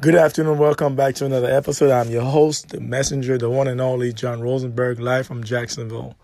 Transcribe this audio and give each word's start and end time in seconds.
Good 0.00 0.14
afternoon. 0.14 0.58
Welcome 0.58 0.94
back 0.94 1.16
to 1.16 1.26
another 1.26 1.50
episode. 1.50 1.90
I'm 1.90 2.08
your 2.08 2.22
host, 2.22 2.68
the 2.68 2.78
messenger, 2.78 3.36
the 3.36 3.50
one 3.50 3.66
and 3.66 3.80
only 3.80 4.12
John 4.12 4.40
Rosenberg, 4.40 5.00
live 5.00 5.26
from 5.26 5.42
Jacksonville. 5.42 6.14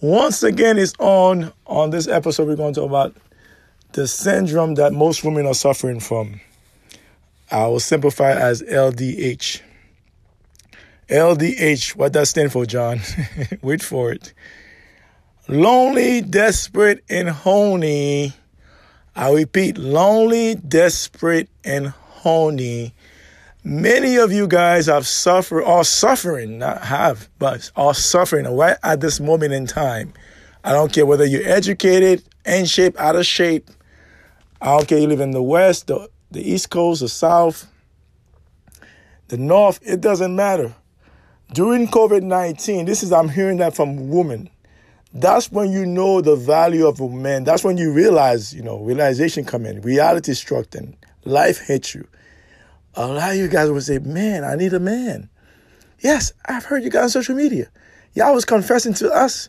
Once 0.00 0.42
again, 0.42 0.78
it's 0.78 0.94
on. 0.98 1.52
On 1.66 1.90
this 1.90 2.08
episode, 2.08 2.48
we're 2.48 2.56
going 2.56 2.72
to 2.72 2.80
talk 2.80 2.88
about 2.88 3.14
the 3.92 4.08
syndrome 4.08 4.76
that 4.76 4.94
most 4.94 5.22
women 5.22 5.44
are 5.44 5.52
suffering 5.52 6.00
from. 6.00 6.40
I 7.50 7.66
will 7.66 7.78
simplify 7.78 8.30
as 8.30 8.62
LDH. 8.62 9.60
LDH, 11.10 11.96
what 11.96 12.14
does 12.14 12.22
that 12.22 12.26
stand 12.28 12.52
for, 12.52 12.64
John? 12.64 13.00
Wait 13.60 13.82
for 13.82 14.12
it. 14.12 14.32
Lonely, 15.46 16.22
desperate, 16.22 17.04
and 17.10 17.28
horny. 17.28 18.32
I 19.14 19.30
repeat, 19.30 19.76
lonely, 19.76 20.54
desperate, 20.54 21.50
and 21.64 21.92
horny. 22.24 22.94
Many 23.64 24.16
of 24.16 24.32
you 24.32 24.48
guys 24.48 24.86
have 24.86 25.06
suffered, 25.06 25.62
are 25.64 25.84
suffering, 25.84 26.56
not 26.56 26.82
have, 26.82 27.28
but 27.38 27.70
are 27.76 27.92
suffering 27.92 28.46
right 28.46 28.78
at 28.82 29.02
this 29.02 29.20
moment 29.20 29.52
in 29.52 29.66
time. 29.66 30.14
I 30.64 30.72
don't 30.72 30.90
care 30.90 31.04
whether 31.04 31.26
you're 31.26 31.46
educated, 31.46 32.22
in 32.46 32.64
shape, 32.64 32.98
out 32.98 33.14
of 33.14 33.26
shape. 33.26 33.68
I 34.62 34.74
don't 34.74 34.88
care 34.88 34.98
you 34.98 35.06
live 35.06 35.20
in 35.20 35.32
the 35.32 35.42
West, 35.42 35.88
the, 35.88 36.08
the 36.30 36.40
East 36.40 36.70
Coast, 36.70 37.02
the 37.02 37.10
South, 37.10 37.66
the 39.28 39.36
North, 39.36 39.78
it 39.82 40.00
doesn't 40.00 40.34
matter. 40.34 40.74
During 41.52 41.88
COVID 41.88 42.22
19, 42.22 42.86
this 42.86 43.02
is, 43.02 43.12
I'm 43.12 43.28
hearing 43.28 43.58
that 43.58 43.76
from 43.76 44.08
women. 44.08 44.48
That's 45.12 45.52
when 45.52 45.70
you 45.70 45.84
know 45.84 46.22
the 46.22 46.36
value 46.36 46.86
of 46.86 47.00
a 47.00 47.08
man. 47.10 47.44
That's 47.44 47.62
when 47.62 47.76
you 47.76 47.92
realize, 47.92 48.54
you 48.54 48.62
know, 48.62 48.78
realization 48.78 49.44
come 49.44 49.66
in, 49.66 49.82
reality 49.82 50.32
struck 50.32 50.74
in, 50.74 50.96
life 51.26 51.58
hits 51.60 51.94
you 51.94 52.08
a 52.96 53.06
lot 53.06 53.30
of 53.32 53.36
you 53.36 53.48
guys 53.48 53.70
would 53.70 53.82
say, 53.82 53.98
Man, 53.98 54.44
I 54.44 54.56
need 54.56 54.72
a 54.72 54.80
man. 54.80 55.28
Yes, 56.00 56.32
I've 56.46 56.64
heard 56.64 56.84
you 56.84 56.90
guys 56.90 57.04
on 57.04 57.10
social 57.10 57.34
media. 57.34 57.70
Y'all 58.14 58.34
was 58.34 58.44
confessing 58.44 58.94
to 58.94 59.10
us. 59.10 59.48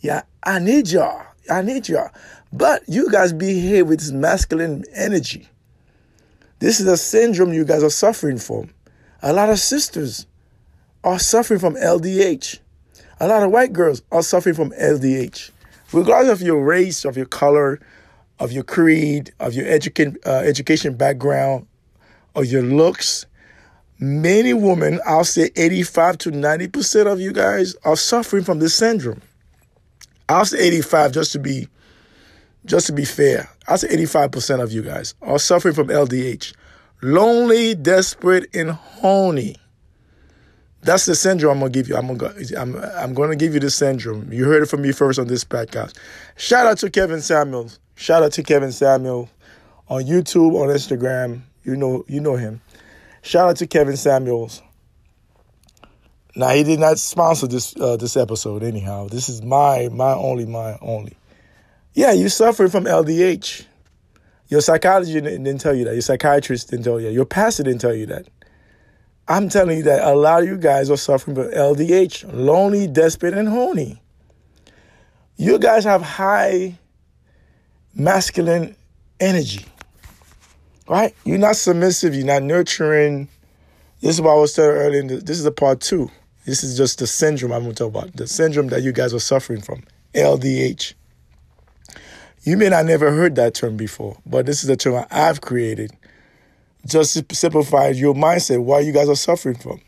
Yeah, 0.00 0.22
I 0.42 0.58
need 0.58 0.88
y'all. 0.88 1.24
I 1.50 1.62
need 1.62 1.88
y'all. 1.88 2.10
But 2.52 2.82
you 2.86 3.10
guys 3.10 3.32
behave 3.32 3.88
with 3.88 4.00
this 4.00 4.12
masculine 4.12 4.84
energy. 4.94 5.48
This 6.60 6.78
is 6.78 6.86
a 6.86 6.96
syndrome 6.96 7.52
you 7.52 7.64
guys 7.64 7.82
are 7.82 7.90
suffering 7.90 8.38
from. 8.38 8.70
A 9.22 9.32
lot 9.32 9.50
of 9.50 9.58
sisters 9.58 10.26
are 11.02 11.18
suffering 11.18 11.58
from 11.58 11.74
LDH. 11.74 12.60
A 13.20 13.26
lot 13.26 13.42
of 13.42 13.50
white 13.50 13.72
girls 13.72 14.02
are 14.12 14.22
suffering 14.22 14.54
from 14.54 14.70
LDH. 14.72 15.50
Regardless 15.92 16.40
of 16.40 16.46
your 16.46 16.64
race, 16.64 17.04
of 17.04 17.16
your 17.16 17.26
color, 17.26 17.80
of 18.38 18.52
your 18.52 18.64
creed, 18.64 19.32
of 19.40 19.54
your 19.54 19.66
education, 19.66 20.16
uh, 20.26 20.42
education 20.44 20.96
background, 20.96 21.66
or 22.34 22.44
your 22.44 22.62
looks, 22.62 23.26
many 23.98 24.52
women, 24.54 25.00
I'll 25.06 25.24
say 25.24 25.50
85 25.56 26.18
to 26.18 26.30
90% 26.30 27.06
of 27.06 27.20
you 27.20 27.32
guys 27.32 27.74
are 27.84 27.96
suffering 27.96 28.44
from 28.44 28.58
this 28.58 28.74
syndrome. 28.74 29.22
I'll 30.28 30.44
say 30.44 30.58
85 30.58 31.12
just 31.12 31.32
to 31.32 31.38
be 31.38 31.68
just 32.66 32.86
to 32.86 32.92
be 32.92 33.04
fair. 33.04 33.50
I'll 33.68 33.78
say 33.78 33.88
85% 33.88 34.62
of 34.62 34.72
you 34.72 34.82
guys 34.82 35.14
are 35.20 35.38
suffering 35.38 35.74
from 35.74 35.88
LDH. 35.88 36.54
Lonely, 37.02 37.74
desperate, 37.74 38.48
and 38.54 38.70
horny. 38.70 39.56
That's 40.80 41.06
the 41.06 41.14
syndrome 41.14 41.52
I'm 41.52 41.60
gonna 41.60 41.70
give 41.70 41.88
you. 41.88 41.96
I'm 41.96 42.16
gonna 42.16 42.34
I'm, 42.58 42.76
I'm 42.76 43.14
gonna 43.14 43.36
give 43.36 43.54
you 43.54 43.60
the 43.60 43.70
syndrome. 43.70 44.32
You 44.32 44.44
heard 44.44 44.62
it 44.62 44.66
from 44.66 44.82
me 44.82 44.92
first 44.92 45.18
on 45.18 45.26
this 45.26 45.44
podcast. 45.44 45.96
Shout 46.36 46.66
out 46.66 46.78
to 46.78 46.90
Kevin 46.90 47.20
Samuels. 47.20 47.78
Shout 47.94 48.22
out 48.22 48.32
to 48.32 48.42
Kevin 48.42 48.72
Samuel 48.72 49.28
on 49.88 50.02
YouTube, 50.02 50.54
on 50.54 50.68
Instagram, 50.68 51.42
you 51.64 51.76
know, 51.76 52.04
you 52.06 52.20
know 52.20 52.36
him. 52.36 52.60
Shout 53.22 53.48
out 53.48 53.56
to 53.56 53.66
Kevin 53.66 53.96
Samuels. 53.96 54.62
Now 56.36 56.50
he 56.50 56.64
did 56.64 56.80
not 56.80 56.98
sponsor 56.98 57.46
this 57.46 57.74
uh, 57.76 57.96
this 57.96 58.16
episode. 58.16 58.62
Anyhow, 58.62 59.08
this 59.08 59.28
is 59.28 59.42
my 59.42 59.88
my 59.90 60.12
only 60.12 60.46
my 60.46 60.76
only. 60.82 61.16
Yeah, 61.94 62.12
you 62.12 62.28
suffering 62.28 62.70
from 62.70 62.84
LDH. 62.84 63.64
Your 64.48 64.60
psychology 64.60 65.20
didn't 65.20 65.58
tell 65.58 65.74
you 65.74 65.84
that. 65.84 65.92
Your 65.92 66.02
psychiatrist 66.02 66.70
didn't 66.70 66.84
tell 66.84 67.00
you. 67.00 67.06
That. 67.06 67.14
Your 67.14 67.24
pastor 67.24 67.62
didn't 67.62 67.80
tell 67.80 67.94
you 67.94 68.06
that. 68.06 68.28
I'm 69.26 69.48
telling 69.48 69.78
you 69.78 69.84
that 69.84 70.06
a 70.06 70.14
lot 70.14 70.42
of 70.42 70.48
you 70.48 70.58
guys 70.58 70.90
are 70.90 70.98
suffering 70.98 71.34
from 71.34 71.46
LDH, 71.46 72.30
lonely, 72.34 72.86
desperate, 72.86 73.32
and 73.32 73.48
horny. 73.48 74.02
You 75.36 75.58
guys 75.58 75.84
have 75.84 76.02
high 76.02 76.78
masculine 77.94 78.76
energy 79.18 79.64
right? 80.88 81.14
You're 81.24 81.38
not 81.38 81.56
submissive. 81.56 82.14
You're 82.14 82.26
not 82.26 82.42
nurturing. 82.42 83.28
This 84.00 84.16
is 84.16 84.20
what 84.20 84.32
I 84.32 84.36
was 84.36 84.52
telling 84.52 84.70
earlier. 84.70 85.02
This 85.02 85.38
is 85.38 85.46
a 85.46 85.52
part 85.52 85.80
two. 85.80 86.10
This 86.44 86.62
is 86.62 86.76
just 86.76 86.98
the 86.98 87.06
syndrome 87.06 87.52
I'm 87.52 87.62
going 87.62 87.74
to 87.74 87.84
talk 87.84 87.94
about. 87.94 88.16
The 88.16 88.26
syndrome 88.26 88.68
that 88.68 88.82
you 88.82 88.92
guys 88.92 89.14
are 89.14 89.18
suffering 89.18 89.62
from, 89.62 89.82
LDH. 90.14 90.92
You 92.42 92.58
may 92.58 92.68
not 92.68 92.84
never 92.84 93.10
heard 93.10 93.36
that 93.36 93.54
term 93.54 93.78
before, 93.78 94.18
but 94.26 94.44
this 94.44 94.62
is 94.62 94.68
a 94.68 94.76
term 94.76 95.06
I've 95.10 95.40
created. 95.40 95.90
Just 96.86 97.14
to 97.14 97.34
simplify 97.34 97.88
your 97.88 98.12
mindset, 98.12 98.62
why 98.62 98.80
you 98.80 98.92
guys 98.92 99.08
are 99.08 99.16
suffering 99.16 99.56
from. 99.56 99.80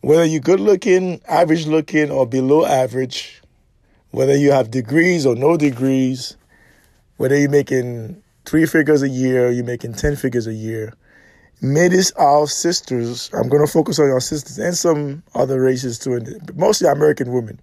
Whether 0.00 0.24
you're 0.24 0.40
good 0.40 0.60
looking, 0.60 1.20
average 1.28 1.66
looking, 1.66 2.10
or 2.10 2.26
below 2.26 2.64
average, 2.64 3.42
whether 4.10 4.34
you 4.34 4.52
have 4.52 4.70
degrees 4.70 5.26
or 5.26 5.34
no 5.34 5.58
degrees, 5.58 6.38
whether 7.18 7.36
you're 7.36 7.50
making 7.50 8.22
three 8.44 8.66
figures 8.66 9.02
a 9.02 9.08
year, 9.08 9.50
you're 9.50 9.64
making 9.64 9.94
10 9.94 10.16
figures 10.16 10.46
a 10.46 10.54
year. 10.54 10.94
It's 11.62 12.12
our 12.12 12.46
sisters, 12.46 13.30
I'm 13.32 13.48
going 13.48 13.64
to 13.64 13.72
focus 13.72 13.98
on 13.98 14.10
our 14.10 14.20
sisters 14.20 14.58
and 14.58 14.76
some 14.76 15.22
other 15.34 15.60
races 15.60 15.98
too, 15.98 16.20
but 16.20 16.56
mostly 16.56 16.88
American 16.88 17.32
women, 17.32 17.60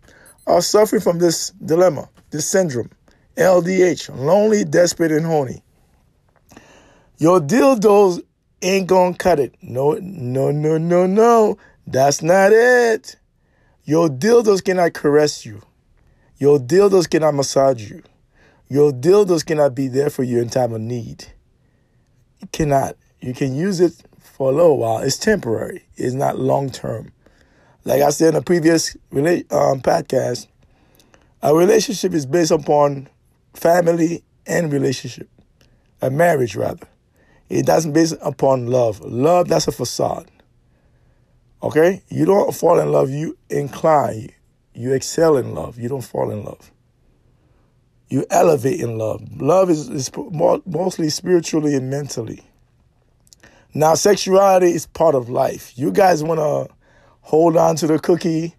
are 0.48 0.62
suffering 0.62 1.02
from 1.02 1.20
this 1.20 1.52
dilemma, 1.64 2.10
this 2.32 2.48
syndrome. 2.48 2.90
LDH, 3.38 4.16
lonely, 4.18 4.64
desperate, 4.64 5.12
and 5.12 5.26
horny. 5.26 5.64
Your 7.18 7.40
dildos 7.40 8.22
ain't 8.62 8.88
gonna 8.88 9.16
cut 9.16 9.40
it. 9.40 9.56
No, 9.62 9.98
no, 10.02 10.52
no, 10.52 10.78
no, 10.78 11.06
no. 11.06 11.58
That's 11.88 12.22
not 12.22 12.52
it. 12.52 13.16
Your 13.86 14.10
dildos 14.10 14.64
cannot 14.64 14.94
caress 14.94 15.46
you. 15.46 15.62
Your 16.38 16.60
dildos 16.60 17.10
cannot 17.10 17.36
massage 17.36 17.90
you. 17.90 18.04
Your 18.72 18.94
dildos 18.94 19.46
cannot 19.46 19.76
be 19.76 19.90
there 19.90 20.10
for 20.10 20.24
you 20.24 20.42
in 20.42 20.48
time 20.48 20.72
of 20.72 20.80
need. 20.80 21.26
You 22.40 22.48
cannot. 22.54 22.96
You 23.20 23.34
can 23.34 23.54
use 23.54 23.82
it 23.82 24.02
for 24.18 24.50
a 24.50 24.56
little 24.56 24.78
while. 24.78 25.00
It's 25.00 25.18
temporary. 25.18 25.84
It's 25.98 26.14
not 26.14 26.40
long 26.40 26.70
term. 26.70 27.12
Like 27.84 28.02
I 28.02 28.12
said 28.12 28.30
in 28.30 28.38
a 28.38 28.42
previous 28.42 28.96
um, 29.12 29.82
podcast, 29.82 30.48
a 31.42 31.54
relationship 31.54 32.14
is 32.14 32.26
based 32.26 32.52
upon 32.52 33.10
family 33.54 34.24
and 34.48 34.72
relationship, 34.72 35.30
a 36.02 36.10
marriage 36.10 36.56
rather. 36.56 36.88
It 37.50 37.66
doesn't 37.66 37.92
based 37.92 38.16
upon 38.22 38.68
love. 38.68 39.02
Love 39.02 39.50
that's 39.50 39.68
a 39.68 39.74
facade. 39.74 40.32
Okay, 41.62 42.04
you 42.08 42.24
don't 42.24 42.56
fall 42.56 42.80
in 42.80 42.90
love. 42.90 43.10
You 43.10 43.38
incline. 43.50 44.30
You 44.74 44.94
excel 44.94 45.36
in 45.36 45.54
love. 45.54 45.78
You 45.78 45.90
don't 45.90 46.06
fall 46.06 46.32
in 46.32 46.46
love 46.46 46.72
you 48.12 48.26
elevate 48.30 48.82
in 48.82 48.98
love. 48.98 49.22
Love 49.42 49.70
is, 49.70 49.88
is 49.88 50.12
mostly 50.66 51.10
spiritually 51.10 51.76
and 51.76 51.90
mentally. 51.90 52.42
Now, 53.74 53.94
sexuality 53.94 54.72
is 54.72 54.86
part 54.86 55.16
of 55.16 55.30
life. 55.30 55.72
You 55.78 55.94
guys 55.94 56.22
want 56.22 56.40
to 56.40 56.74
hold 57.22 57.56
on 57.56 57.78
to 57.78 57.88
the 57.88 58.00
cookie, 58.00 58.54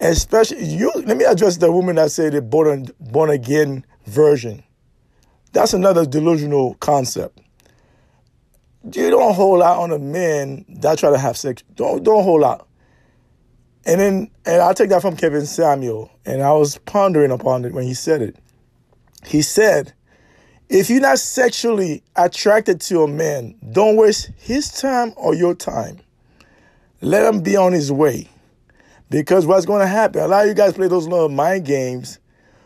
especially 0.00 0.64
you. 0.66 0.92
Let 0.94 1.16
me 1.16 1.24
address 1.24 1.56
the 1.56 1.72
woman 1.72 1.96
that 1.96 2.12
say 2.12 2.28
the 2.28 2.42
born 2.42 2.88
born 3.00 3.30
again 3.30 3.86
virgin. 4.04 4.62
That's 5.52 5.72
another 5.72 6.04
delusional 6.04 6.74
concept. 6.74 7.40
You 8.84 9.08
don't 9.08 9.34
hold 9.34 9.62
out 9.62 9.78
on 9.78 9.92
a 9.92 9.98
man 9.98 10.66
that 10.68 10.98
try 10.98 11.08
to 11.08 11.18
have 11.18 11.38
sex. 11.38 11.64
Don't 11.74 12.04
don't 12.04 12.22
hold 12.22 12.44
out. 12.44 12.68
And 13.86 13.98
then, 13.98 14.30
and 14.44 14.60
I 14.60 14.74
take 14.74 14.90
that 14.90 15.00
from 15.00 15.16
Kevin 15.16 15.46
Samuel, 15.46 16.10
and 16.26 16.42
I 16.42 16.52
was 16.52 16.76
pondering 16.84 17.30
upon 17.30 17.64
it 17.64 17.72
when 17.72 17.84
he 17.84 17.94
said 17.94 18.20
it. 18.20 18.36
He 19.26 19.42
said, 19.42 19.92
if 20.68 20.88
you're 20.88 21.00
not 21.00 21.18
sexually 21.18 22.02
attracted 22.14 22.80
to 22.82 23.02
a 23.02 23.08
man, 23.08 23.56
don't 23.72 23.96
waste 23.96 24.30
his 24.36 24.70
time 24.70 25.12
or 25.16 25.34
your 25.34 25.54
time. 25.54 25.98
Let 27.00 27.26
him 27.26 27.42
be 27.42 27.56
on 27.56 27.72
his 27.72 27.90
way. 27.90 28.28
Because 29.10 29.46
what's 29.46 29.66
going 29.66 29.80
to 29.80 29.86
happen, 29.88 30.22
a 30.22 30.28
lot 30.28 30.42
of 30.42 30.48
you 30.48 30.54
guys 30.54 30.74
play 30.74 30.86
those 30.86 31.08
little 31.08 31.28
mind 31.28 31.64
games. 31.64 32.20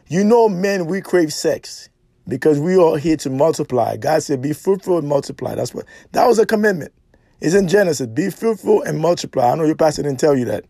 You 0.08 0.22
know, 0.22 0.48
men, 0.48 0.86
we 0.86 1.00
crave 1.00 1.32
sex 1.32 1.88
because 2.28 2.60
we 2.60 2.76
are 2.76 2.98
here 2.98 3.16
to 3.18 3.30
multiply. 3.30 3.96
God 3.96 4.22
said, 4.22 4.42
be 4.42 4.52
fruitful 4.52 4.98
and 4.98 5.08
multiply. 5.08 5.54
That's 5.54 5.72
what, 5.72 5.86
that 6.12 6.26
was 6.26 6.38
a 6.38 6.44
commitment. 6.44 6.92
It's 7.40 7.54
in 7.54 7.68
Genesis. 7.68 8.06
Be 8.06 8.30
fruitful 8.30 8.82
and 8.82 8.98
multiply. 8.98 9.50
I 9.50 9.54
know 9.54 9.64
your 9.64 9.76
pastor 9.76 10.02
didn't 10.02 10.20
tell 10.20 10.36
you 10.36 10.44
that. 10.46 10.66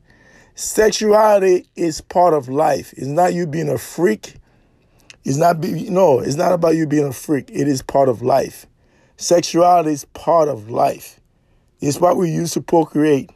Sexuality 0.55 1.67
is 1.75 2.01
part 2.01 2.33
of 2.33 2.49
life. 2.49 2.93
It's 2.97 3.09
not 3.09 3.35
you 3.35 3.47
being 3.47 3.69
a 3.69 3.79
freak. 3.79 4.37
It's 5.25 5.39
not 5.39 5.61
be, 5.61 5.89
no, 5.89 6.21
it's 6.21 6.37
not 6.37 6.53
about 6.53 6.77
you 6.77 6.87
being 6.87 7.07
a 7.07 7.13
freak. 7.13 7.51
It 7.51 7.67
is 7.67 7.83
part 7.83 8.09
of 8.09 8.23
life. 8.23 8.67
Sexuality 9.17 9.91
is 9.91 10.05
part 10.07 10.49
of 10.49 10.71
life. 10.71 11.21
It's 11.81 11.99
what 11.99 12.17
we 12.17 12.31
use 12.31 12.53
to 12.53 12.61
procreate. 12.61 13.31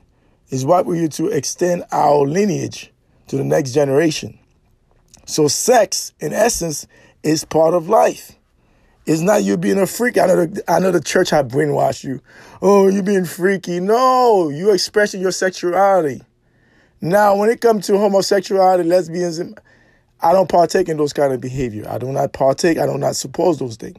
It's 0.48 0.64
what 0.64 0.86
we 0.86 1.00
use 1.00 1.16
to 1.16 1.28
extend 1.28 1.84
our 1.92 2.26
lineage 2.26 2.92
to 3.28 3.36
the 3.36 3.44
next 3.44 3.72
generation. 3.72 4.38
So 5.26 5.48
sex, 5.48 6.12
in 6.20 6.32
essence, 6.32 6.86
is 7.22 7.44
part 7.44 7.74
of 7.74 7.88
life. 7.88 8.32
It's 9.06 9.20
not 9.20 9.42
you 9.42 9.56
being 9.56 9.78
a 9.78 9.86
freak. 9.86 10.18
I 10.18 10.26
know 10.26 10.46
the, 10.46 10.64
I 10.70 10.78
know 10.80 10.90
the 10.90 11.00
church 11.00 11.30
had 11.30 11.48
brainwashed 11.48 12.04
you. 12.04 12.20
Oh, 12.60 12.88
you 12.88 13.02
being 13.02 13.24
freaky. 13.24 13.80
No, 13.80 14.50
you 14.50 14.70
expressing 14.72 15.22
your 15.22 15.30
sexuality. 15.30 16.22
Now, 17.00 17.36
when 17.36 17.48
it 17.48 17.60
comes 17.60 17.86
to 17.86 17.96
homosexuality, 17.96 18.88
lesbianism, 18.88 19.56
I 20.20 20.32
don't 20.32 20.48
partake 20.48 20.88
in 20.88 20.96
those 20.96 21.12
kind 21.12 21.32
of 21.32 21.40
behavior. 21.40 21.86
I 21.88 21.98
do 21.98 22.10
not 22.12 22.32
partake. 22.32 22.78
I 22.78 22.86
do 22.86 22.98
not 22.98 23.16
suppose 23.16 23.58
those 23.58 23.76
things. 23.76 23.98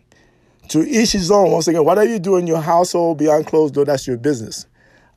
To 0.69 0.87
each 0.87 1.13
his 1.13 1.31
own. 1.31 1.51
Once 1.51 1.67
again, 1.67 1.85
whatever 1.85 2.09
you 2.09 2.19
do 2.19 2.35
in 2.35 2.45
your 2.45 2.61
household 2.61 3.17
beyond 3.17 3.47
closed 3.47 3.73
door, 3.73 3.85
that's 3.85 4.05
your 4.05 4.17
business. 4.17 4.67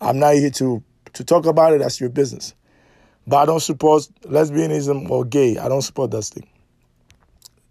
I'm 0.00 0.18
not 0.18 0.34
here 0.34 0.50
to 0.50 0.82
to 1.14 1.24
talk 1.24 1.46
about 1.46 1.72
it. 1.74 1.80
That's 1.80 2.00
your 2.00 2.08
business. 2.08 2.54
But 3.26 3.36
I 3.38 3.46
don't 3.46 3.60
support 3.60 4.08
lesbianism 4.24 5.10
or 5.10 5.24
gay. 5.24 5.58
I 5.58 5.68
don't 5.68 5.82
support 5.82 6.10
those 6.10 6.28
things. 6.28 6.48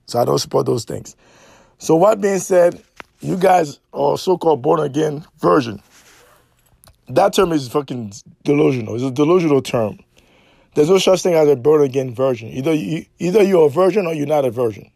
So 0.05 0.19
I 0.19 0.25
don't 0.25 0.39
support 0.39 0.65
those 0.65 0.85
things. 0.85 1.15
So, 1.77 1.95
what 1.95 2.21
being 2.21 2.39
said, 2.39 2.81
you 3.21 3.37
guys 3.37 3.79
are 3.93 4.17
so 4.17 4.37
called 4.37 4.61
born 4.61 4.79
again 4.81 5.25
virgin. 5.39 5.81
That 7.07 7.33
term 7.33 7.51
is 7.51 7.67
fucking 7.67 8.13
delusional. 8.43 8.95
It's 8.95 9.03
a 9.03 9.11
delusional 9.11 9.61
term. 9.61 9.99
There's 10.73 10.89
no 10.89 10.99
such 10.99 11.23
thing 11.23 11.33
as 11.33 11.49
a 11.49 11.55
born 11.55 11.81
again 11.81 12.15
virgin. 12.15 12.47
Either 12.49 12.73
you, 12.73 13.05
either 13.19 13.43
you're 13.43 13.67
a 13.67 13.69
virgin 13.69 14.07
or 14.07 14.13
you're 14.13 14.27
not 14.27 14.45
a 14.45 14.51
virgin. 14.51 14.89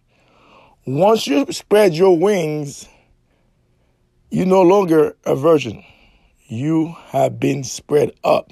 Once 0.85 1.27
you 1.27 1.45
spread 1.51 1.93
your 1.93 2.17
wings, 2.17 2.87
you're 4.29 4.45
no 4.45 4.61
longer 4.61 5.15
a 5.25 5.35
virgin. 5.35 5.83
You 6.47 6.95
have 7.07 7.39
been 7.39 7.63
spread 7.63 8.11
up. 8.23 8.51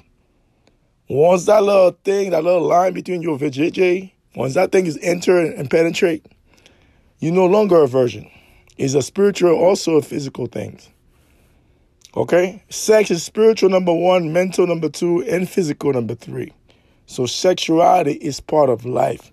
Once 1.08 1.46
that 1.46 1.62
little 1.62 1.92
thing, 2.04 2.30
that 2.30 2.44
little 2.44 2.66
line 2.66 2.92
between 2.92 3.22
your 3.22 3.38
vajayjay, 3.38 4.10
once 4.34 4.54
that 4.54 4.72
thing 4.72 4.86
is 4.86 4.98
entered 5.00 5.54
and 5.54 5.70
penetrate, 5.70 6.26
you're 7.20 7.32
no 7.32 7.46
longer 7.46 7.82
a 7.82 7.86
virgin. 7.86 8.28
It's 8.76 8.94
a 8.94 9.02
spiritual, 9.02 9.54
also 9.54 9.96
a 9.96 10.02
physical 10.02 10.46
thing. 10.46 10.80
Okay? 12.16 12.62
Sex 12.68 13.10
is 13.10 13.22
spiritual 13.22 13.70
number 13.70 13.94
one, 13.94 14.32
mental 14.32 14.66
number 14.66 14.88
two, 14.88 15.22
and 15.22 15.48
physical 15.48 15.92
number 15.92 16.14
three. 16.14 16.52
So 17.06 17.26
sexuality 17.26 18.12
is 18.14 18.40
part 18.40 18.70
of 18.70 18.84
life. 18.84 19.30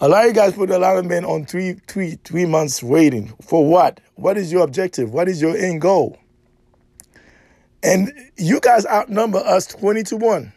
A 0.00 0.08
lot 0.08 0.24
of 0.24 0.28
you 0.28 0.34
guys 0.34 0.54
put 0.54 0.70
a 0.70 0.78
lot 0.78 0.96
of 0.96 1.06
men 1.06 1.24
on 1.24 1.44
three, 1.46 1.74
three, 1.86 2.18
three 2.24 2.46
months 2.46 2.82
waiting. 2.82 3.32
For 3.42 3.66
what? 3.66 4.00
What 4.16 4.36
is 4.36 4.52
your 4.52 4.62
objective? 4.64 5.12
What 5.12 5.28
is 5.28 5.40
your 5.40 5.56
end 5.56 5.80
goal? 5.80 6.18
And 7.82 8.12
you 8.36 8.60
guys 8.60 8.86
outnumber 8.86 9.38
us 9.38 9.66
20 9.66 10.02
to 10.04 10.16
1. 10.16 10.52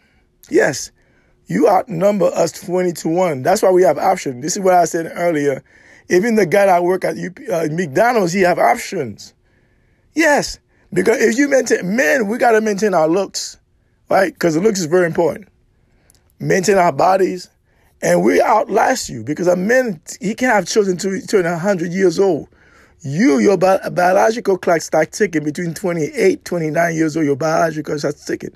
Yes, 0.49 0.91
you 1.47 1.67
outnumber 1.67 2.31
us 2.33 2.51
20 2.53 2.93
to 2.93 3.09
1. 3.09 3.43
That's 3.43 3.61
why 3.61 3.71
we 3.71 3.83
have 3.83 3.97
options. 3.97 4.41
This 4.41 4.55
is 4.55 4.63
what 4.63 4.73
I 4.73 4.85
said 4.85 5.11
earlier. 5.13 5.63
Even 6.09 6.35
the 6.35 6.45
guy 6.45 6.67
that 6.67 6.83
work 6.83 7.03
at 7.03 7.17
uh, 7.17 7.67
McDonald's, 7.71 8.31
he 8.31 8.41
have 8.41 8.59
options. 8.59 9.33
Yes, 10.15 10.59
because 10.93 11.21
if 11.21 11.37
you 11.37 11.49
maintain, 11.49 11.95
men, 11.95 12.27
we 12.27 12.37
got 12.37 12.51
to 12.51 12.61
maintain 12.61 12.93
our 12.93 13.09
looks, 13.09 13.57
right? 14.09 14.33
Because 14.33 14.55
the 14.55 14.61
looks 14.61 14.79
is 14.79 14.85
very 14.85 15.05
important. 15.05 15.49
Maintain 16.39 16.77
our 16.77 16.91
bodies, 16.91 17.49
and 18.01 18.23
we 18.23 18.41
outlast 18.41 19.09
you 19.09 19.23
because 19.23 19.47
a 19.47 19.55
man, 19.55 20.01
he 20.21 20.35
can 20.35 20.49
have 20.49 20.67
children 20.67 20.97
to, 20.97 21.19
to 21.21 21.41
100 21.41 21.91
years 21.91 22.19
old. 22.19 22.47
You, 23.01 23.39
your 23.39 23.57
bi- 23.57 23.89
biological 23.89 24.57
clock 24.57 24.81
start 24.81 25.11
ticking 25.11 25.43
between 25.43 25.73
28, 25.73 26.45
29 26.45 26.95
years 26.95 27.17
old, 27.17 27.25
your 27.25 27.35
biological 27.35 27.93
clock 27.93 27.99
starts 27.99 28.25
ticking. 28.25 28.55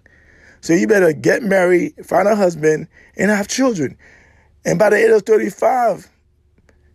So 0.61 0.73
you 0.73 0.87
better 0.87 1.11
get 1.11 1.41
married, 1.41 1.93
find 2.05 2.27
a 2.27 2.35
husband, 2.35 2.87
and 3.17 3.31
have 3.31 3.47
children. 3.47 3.97
And 4.63 4.77
by 4.77 4.91
the 4.91 4.97
age 4.97 5.09
of 5.11 5.23
35, 5.23 6.07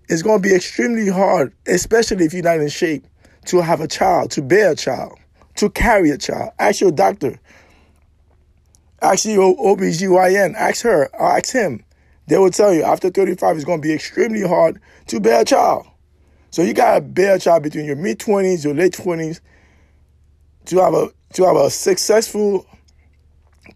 it's 0.09 0.23
going 0.23 0.41
to 0.41 0.49
be 0.49 0.55
extremely 0.55 1.09
hard, 1.09 1.53
especially 1.67 2.25
if 2.25 2.33
you're 2.33 2.45
not 2.45 2.61
in 2.61 2.69
shape, 2.69 3.05
to 3.47 3.61
have 3.61 3.81
a 3.81 3.89
child, 3.89 4.31
to 4.33 4.43
bear 4.43 4.73
a 4.73 4.77
child, 4.77 5.19
to 5.57 5.69
carry 5.71 6.11
a 6.11 6.19
child. 6.19 6.51
Ask 6.61 6.81
your 6.81 6.93
doctor. 6.93 7.41
Your 9.03 9.57
OBGYN. 9.57 10.55
Ask 10.55 10.83
her 10.85 11.09
ask 11.19 11.53
him. 11.53 11.85
They 12.27 12.39
will 12.39 12.51
tell 12.51 12.75
you 12.75 12.83
after 12.83 13.09
35, 13.11 13.57
it's 13.57 13.65
going 13.65 13.81
to 13.81 13.87
be 13.87 13.95
extremely 13.95 14.47
hard 14.47 14.81
to 15.09 15.21
bear 15.21 15.43
a 15.43 15.45
child. 15.45 15.87
So 16.51 16.63
you 16.63 16.75
got 16.75 16.95
to 16.95 17.01
bear 17.01 17.37
a 17.37 17.39
child 17.39 17.63
between 17.63 17.85
your 17.85 17.97
mid 17.97 18.19
20s, 18.19 18.65
your 18.65 18.75
late 18.75 18.93
20s, 18.95 19.41
to 20.67 20.79
have 20.79 20.95
a 20.95 21.09
to 21.35 21.45
have 21.45 21.57
a 21.57 21.71
successful 21.71 22.67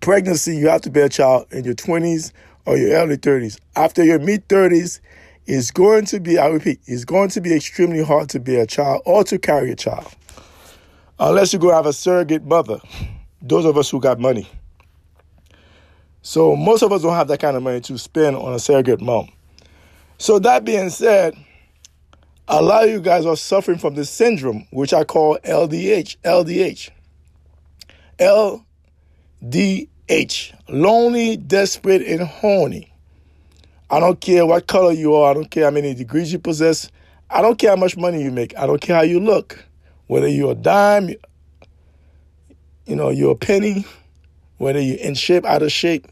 pregnancy. 0.01 0.57
You 0.57 0.69
have 0.69 0.81
to 0.83 0.91
bear 0.91 1.05
a 1.05 1.09
child 1.09 1.47
in 1.53 1.65
your 1.65 1.75
20s 1.75 2.33
or 2.65 2.77
your 2.77 2.97
early 2.97 3.17
30s. 3.17 3.59
After 3.77 4.05
your 4.05 4.19
mid 4.19 4.49
30s, 4.49 5.01
it's 5.47 5.71
going 5.71 6.05
to 6.07 6.21
be, 6.21 6.39
I 6.39 6.47
repeat, 6.47 6.81
it's 6.87 7.05
going 7.05 7.29
to 7.31 7.41
be 7.41 7.55
extremely 7.55 8.05
hard 8.05 8.29
to 8.31 8.41
bear 8.41 8.63
a 8.63 8.67
child 8.67 9.03
or 9.05 9.25
to 9.25 9.39
carry 9.39 9.73
a 9.73 9.77
child. 9.77 10.07
Unless 11.19 11.53
you 11.53 11.59
go 11.59 11.73
have 11.73 11.87
a 11.87 11.93
surrogate 11.93 12.45
mother. 12.45 12.79
Those 13.43 13.65
of 13.65 13.77
us 13.77 13.91
who 13.91 14.01
got 14.01 14.19
money. 14.19 14.49
So 16.23 16.55
most 16.55 16.83
of 16.83 16.93
us 16.93 17.03
don't 17.03 17.15
have 17.15 17.29
that 17.29 17.41
kind 17.41 17.57
of 17.57 17.63
money 17.63 17.81
to 17.83 17.99
spend 17.99 18.37
on 18.37 18.53
a 18.53 18.59
surrogate 18.59 19.01
mom. 19.01 19.29
So 20.19 20.39
that 20.41 20.65
being 20.65 20.91
said, 20.91 21.35
a 22.47 22.61
lot 22.61 22.85
of 22.85 22.91
you 22.91 23.01
guys 23.01 23.25
are 23.25 23.37
suffering 23.37 23.79
from 23.79 23.95
this 23.95 24.11
syndrome, 24.11 24.67
which 24.71 24.93
I 24.93 25.05
call 25.05 25.39
LDH. 25.45 26.17
LDH. 26.25 26.91
LDH. 29.49 30.55
Lonely, 30.69 31.37
desperate, 31.37 32.03
and 32.03 32.23
horny. 32.23 32.93
I 33.89 33.99
don't 33.99 34.21
care 34.21 34.45
what 34.45 34.67
color 34.67 34.93
you 34.93 35.15
are. 35.15 35.31
I 35.31 35.35
don't 35.35 35.51
care 35.51 35.65
how 35.65 35.71
many 35.71 35.95
degrees 35.95 36.33
you 36.33 36.39
possess. 36.39 36.91
I 37.31 37.41
don't 37.41 37.59
care 37.59 37.71
how 37.71 37.77
much 37.77 37.97
money 37.97 38.23
you 38.23 38.31
make. 38.31 38.57
I 38.59 38.67
don't 38.67 38.81
care 38.81 38.97
how 38.97 39.03
you 39.03 39.21
look. 39.21 39.65
Whether 40.09 40.29
you're 40.29 40.53
a 40.53 40.57
dime, 40.57 41.11
you 42.85 42.97
know, 42.97 43.11
you're 43.11 43.33
a 43.33 43.37
penny, 43.37 43.87
whether 44.61 44.79
you're 44.79 44.99
in 44.99 45.15
shape, 45.15 45.47
out 45.47 45.63
of 45.63 45.73
shape, 45.73 46.07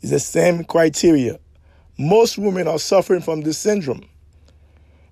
is 0.00 0.08
the 0.08 0.18
same 0.18 0.64
criteria. 0.64 1.38
Most 1.98 2.38
women 2.38 2.66
are 2.66 2.78
suffering 2.78 3.20
from 3.20 3.42
this 3.42 3.58
syndrome. 3.58 4.08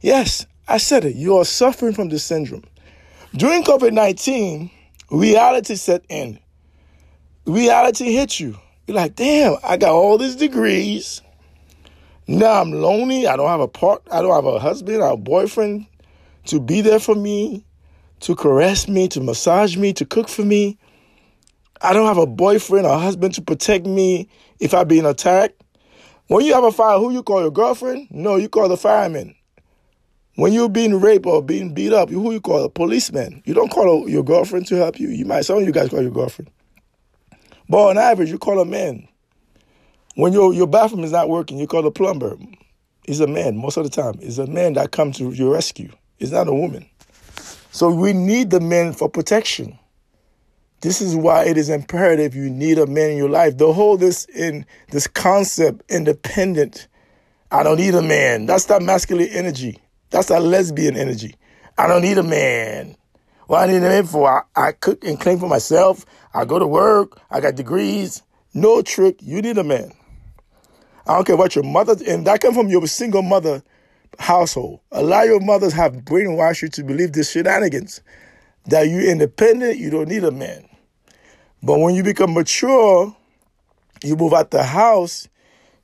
Yes, 0.01 0.47
I 0.67 0.79
said 0.79 1.05
it. 1.05 1.15
You 1.15 1.37
are 1.37 1.45
suffering 1.45 1.93
from 1.93 2.09
this 2.09 2.25
syndrome. 2.25 2.65
During 3.35 3.63
COVID 3.63 3.93
19, 3.93 4.71
reality 5.11 5.75
set 5.75 6.03
in. 6.09 6.39
Reality 7.45 8.11
hit 8.11 8.41
you. 8.41 8.57
You're 8.87 8.97
like, 8.97 9.17
damn, 9.17 9.57
I 9.63 9.77
got 9.77 9.93
all 9.93 10.17
these 10.17 10.37
degrees. 10.37 11.21
Now 12.27 12.63
I'm 12.63 12.73
lonely. 12.73 13.27
I 13.27 13.37
don't 13.37 13.49
have 13.49 13.61
a 13.61 13.69
part. 13.69 14.03
I 14.11 14.23
don't 14.23 14.35
have 14.35 14.47
a 14.47 14.59
husband 14.59 15.03
or 15.03 15.11
a 15.11 15.17
boyfriend 15.19 15.85
to 16.47 16.59
be 16.59 16.81
there 16.81 17.01
for 17.01 17.15
me, 17.15 17.67
to 18.21 18.35
caress 18.35 18.89
me, 18.89 19.09
to 19.09 19.21
massage 19.21 19.77
me, 19.77 19.93
to 19.93 20.07
cook 20.07 20.31
for 20.31 20.43
me. 20.43 20.79
I 21.81 21.93
don't 21.93 22.07
have 22.07 22.19
a 22.19 22.27
boyfriend 22.27 22.87
or 22.87 22.99
husband 22.99 23.35
to 23.35 23.43
protect 23.43 23.87
me 23.87 24.29
if 24.61 24.75
I'm 24.75 24.89
being 24.89 25.07
attacked. 25.07 25.63
When 26.27 26.45
you 26.45 26.55
have 26.55 26.65
a 26.65 26.73
fire, 26.73 26.99
who 26.99 27.13
you 27.13 27.23
call 27.23 27.41
your 27.41 27.51
girlfriend? 27.51 28.09
No, 28.11 28.37
you 28.37 28.49
call 28.49 28.69
the 28.69 28.77
fireman. 28.77 29.35
When 30.35 30.53
you're 30.53 30.69
being 30.69 31.01
raped 31.01 31.27
or 31.27 31.43
being 31.43 31.75
beat 31.75 31.93
up, 31.93 32.11
who 32.11 32.33
you 32.33 32.41
call 32.41 32.65
a 32.65 32.71
policeman? 32.71 33.43
You 33.45 33.55
don't 33.55 33.71
call 33.71 34.09
your 34.09 34.23
girlfriend 34.23 34.67
to 34.69 34.77
help 34.77 35.01
you. 35.01 35.09
You 35.09 35.25
might 35.25 35.43
some 35.43 35.59
of 35.59 35.65
you 35.65 35.73
guys 35.73 35.89
call 35.89 36.03
your 36.03 36.11
girlfriend. 36.11 36.51
But 37.69 37.89
on 37.89 37.99
average, 37.99 38.31
you 38.31 38.39
call 38.39 38.61
a 38.61 38.65
man. 38.65 39.09
When 40.15 40.33
your, 40.33 40.53
your 40.53 40.67
bathroom 40.67 41.05
is 41.05 41.13
not 41.13 41.29
working, 41.29 41.59
you 41.59 41.67
call 41.67 41.87
a 41.87 41.91
plumber. 41.91 42.37
He's 43.05 43.21
a 43.21 43.27
man 43.27 43.57
most 43.57 43.77
of 43.77 43.85
the 43.85 43.91
time. 43.91 44.15
It's 44.21 44.39
a 44.39 44.47
man 44.47 44.75
that 44.75 44.91
comes 44.91 45.17
to 45.19 45.33
your 45.33 45.53
rescue. 45.53 45.91
It's 46.19 46.33
not 46.33 46.49
a 46.49 46.55
woman. 46.55 46.89
So 47.71 47.91
we 47.91 48.13
need 48.13 48.51
the 48.51 48.61
men 48.61 48.93
for 48.93 49.09
protection. 49.09 49.79
This 50.81 51.01
is 51.01 51.17
why 51.17 51.45
it 51.45 51.57
is 51.57 51.69
imperative 51.69 52.37
you 52.37 52.49
need 52.49 52.79
a 52.79 52.87
man 52.87 53.11
in 53.11 53.17
your 53.17 53.29
life. 53.29 53.59
The 53.59 53.73
whole 53.73 53.97
this 53.97 54.27
in 54.27 54.65
this 54.91 55.07
concept, 55.07 55.83
independent. 55.91 56.87
I 57.51 57.63
don't 57.63 57.79
need 57.79 57.95
a 57.95 58.03
man. 58.03 58.47
That's 58.47 58.67
that 58.67 58.83
masculine 58.83 59.29
energy. 59.29 59.79
That's 60.11 60.29
that 60.29 60.43
lesbian 60.43 60.97
energy. 60.97 61.35
I 61.77 61.87
don't 61.87 62.03
need 62.03 62.19
a 62.19 62.23
man. 62.23 62.97
What 63.47 63.69
I 63.69 63.73
need 63.73 63.79
a 63.79 63.89
man 63.89 64.07
for? 64.07 64.47
I, 64.57 64.69
I 64.69 64.73
cook 64.73 65.05
and 65.05 65.19
clean 65.19 65.39
for 65.39 65.49
myself. 65.49 66.05
I 66.35 66.45
go 66.45 66.59
to 66.59 66.67
work. 66.67 67.21
I 67.31 67.41
got 67.41 67.57
degrees. 67.57 68.23
No 68.55 68.83
trick. 68.83 69.17
You 69.23 69.43
need 69.43 69.59
a 69.59 69.65
man. 69.65 69.93
I 71.07 71.15
don't 71.15 71.27
care 71.27 71.37
what 71.37 71.55
your 71.55 71.65
mother, 71.65 71.97
and 72.07 72.27
that 72.27 72.43
come 72.43 72.53
from 72.53 72.69
your 72.69 72.87
single 72.87 73.23
mother 73.23 73.63
household. 74.19 74.81
A 74.93 75.03
lot 75.03 75.25
of 75.25 75.31
your 75.31 75.41
mothers 75.41 75.73
have 75.73 75.95
brainwashed 75.95 76.63
you 76.63 76.69
to 76.69 76.85
believe 76.85 77.13
this 77.13 77.31
shenanigans. 77.31 78.03
That 78.69 78.89
you're 78.89 79.11
independent, 79.11 79.79
you 79.79 79.91
don't 79.91 80.09
need 80.09 80.25
a 80.25 80.31
man. 80.31 80.69
But 81.63 81.81
when 81.81 81.95
you 81.95 82.03
become 82.03 82.35
mature, 82.35 83.15
you 84.05 84.17
move 84.17 84.33
out 84.33 84.51
the 84.51 84.63
house, 84.63 85.29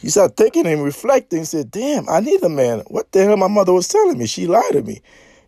you 0.00 0.10
start 0.10 0.36
thinking 0.36 0.66
and 0.66 0.84
reflecting, 0.84 1.44
said, 1.44 1.70
damn, 1.70 2.08
I 2.08 2.20
need 2.20 2.42
a 2.42 2.48
man. 2.48 2.80
What 2.88 3.10
the 3.12 3.24
hell 3.24 3.36
my 3.36 3.48
mother 3.48 3.72
was 3.72 3.88
telling 3.88 4.18
me? 4.18 4.26
She 4.26 4.46
lied 4.46 4.72
to 4.72 4.82
me. 4.82 5.00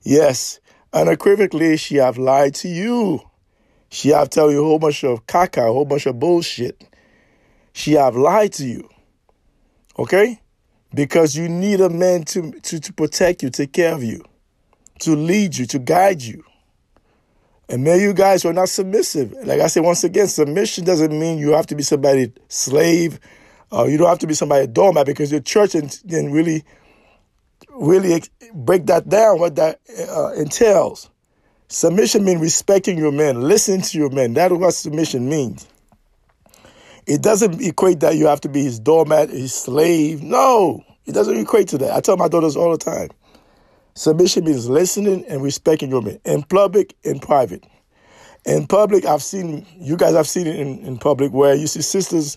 Yes, 0.02 0.60
unequivocally, 0.92 1.76
she 1.76 1.96
have 1.96 2.16
lied 2.16 2.54
to 2.56 2.68
you. 2.68 3.20
She 3.90 4.08
have 4.10 4.30
tell 4.30 4.50
you 4.50 4.62
a 4.62 4.64
whole 4.64 4.78
bunch 4.78 5.04
of 5.04 5.26
caca, 5.26 5.68
a 5.68 5.72
whole 5.72 5.84
bunch 5.84 6.06
of 6.06 6.18
bullshit. 6.18 6.82
She 7.72 7.92
have 7.92 8.16
lied 8.16 8.54
to 8.54 8.66
you. 8.66 8.88
Okay? 9.98 10.40
Because 10.94 11.36
you 11.36 11.48
need 11.48 11.80
a 11.80 11.90
man 11.90 12.24
to, 12.24 12.52
to, 12.52 12.80
to 12.80 12.92
protect 12.92 13.42
you, 13.42 13.50
take 13.50 13.72
care 13.74 13.94
of 13.94 14.02
you, 14.02 14.24
to 15.00 15.14
lead 15.14 15.56
you, 15.56 15.66
to 15.66 15.78
guide 15.78 16.22
you. 16.22 16.42
And 17.68 17.82
many 17.82 17.96
of 17.96 18.02
you 18.02 18.14
guys 18.14 18.44
are 18.44 18.52
not 18.52 18.68
submissive. 18.68 19.32
Like 19.44 19.60
I 19.60 19.66
said, 19.66 19.82
once 19.82 20.04
again, 20.04 20.28
submission 20.28 20.84
doesn't 20.84 21.16
mean 21.18 21.38
you 21.38 21.50
have 21.52 21.66
to 21.66 21.74
be 21.74 21.82
somebody's 21.82 22.30
slave. 22.48 23.18
Uh, 23.72 23.84
you 23.84 23.98
don't 23.98 24.08
have 24.08 24.20
to 24.20 24.26
be 24.26 24.34
somebody's 24.34 24.68
doormat 24.68 25.06
because 25.06 25.32
your 25.32 25.40
church 25.40 25.72
didn't 25.72 26.32
really, 26.32 26.62
really 27.70 28.22
break 28.54 28.86
that 28.86 29.08
down, 29.08 29.40
what 29.40 29.56
that 29.56 29.80
uh, 30.08 30.32
entails. 30.34 31.10
Submission 31.68 32.24
means 32.24 32.40
respecting 32.40 32.96
your 32.96 33.10
men, 33.10 33.40
listening 33.40 33.82
to 33.82 33.98
your 33.98 34.10
men. 34.10 34.34
That's 34.34 34.54
what 34.54 34.72
submission 34.72 35.28
means. 35.28 35.66
It 37.06 37.22
doesn't 37.22 37.60
equate 37.60 38.00
that 38.00 38.16
you 38.16 38.26
have 38.26 38.40
to 38.42 38.48
be 38.48 38.62
his 38.62 38.78
doormat, 38.78 39.30
his 39.30 39.52
slave. 39.52 40.22
No, 40.22 40.84
it 41.06 41.12
doesn't 41.12 41.36
equate 41.36 41.68
to 41.68 41.78
that. 41.78 41.92
I 41.92 42.00
tell 42.00 42.16
my 42.16 42.28
daughters 42.28 42.56
all 42.56 42.70
the 42.70 42.78
time. 42.78 43.10
Submission 43.96 44.44
means 44.44 44.68
listening 44.68 45.24
and 45.24 45.42
respecting 45.42 45.88
your 45.88 46.02
men 46.02 46.20
in 46.26 46.42
public, 46.42 46.94
and 47.02 47.20
private. 47.20 47.64
In 48.44 48.66
public, 48.66 49.06
I've 49.06 49.22
seen, 49.22 49.66
you 49.78 49.96
guys 49.96 50.14
have 50.14 50.28
seen 50.28 50.46
it 50.46 50.56
in, 50.56 50.80
in 50.80 50.98
public 50.98 51.32
where 51.32 51.54
you 51.54 51.66
see 51.66 51.80
sisters 51.80 52.36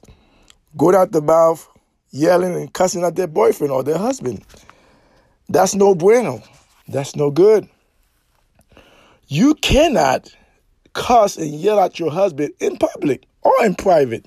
go 0.78 0.96
out 0.96 1.12
the 1.12 1.22
mouth 1.22 1.68
yelling 2.12 2.56
and 2.56 2.74
cussing 2.74 3.04
at 3.04 3.18
their 3.18 3.28
boyfriend 3.28 3.74
or 3.74 3.84
their 3.84 3.98
husband. 3.98 4.42
That's 5.50 5.76
no 5.76 5.94
bueno. 5.94 6.42
That's 6.88 7.18
no 7.18 7.30
good. 7.30 7.68
You 9.28 9.54
cannot 9.56 10.34
cuss 10.94 11.36
and 11.36 11.54
yell 11.54 11.82
at 11.82 12.00
your 12.00 12.10
husband 12.10 12.54
in 12.62 12.78
public 12.78 13.26
or 13.42 13.54
in 13.66 13.76
private. 13.76 14.26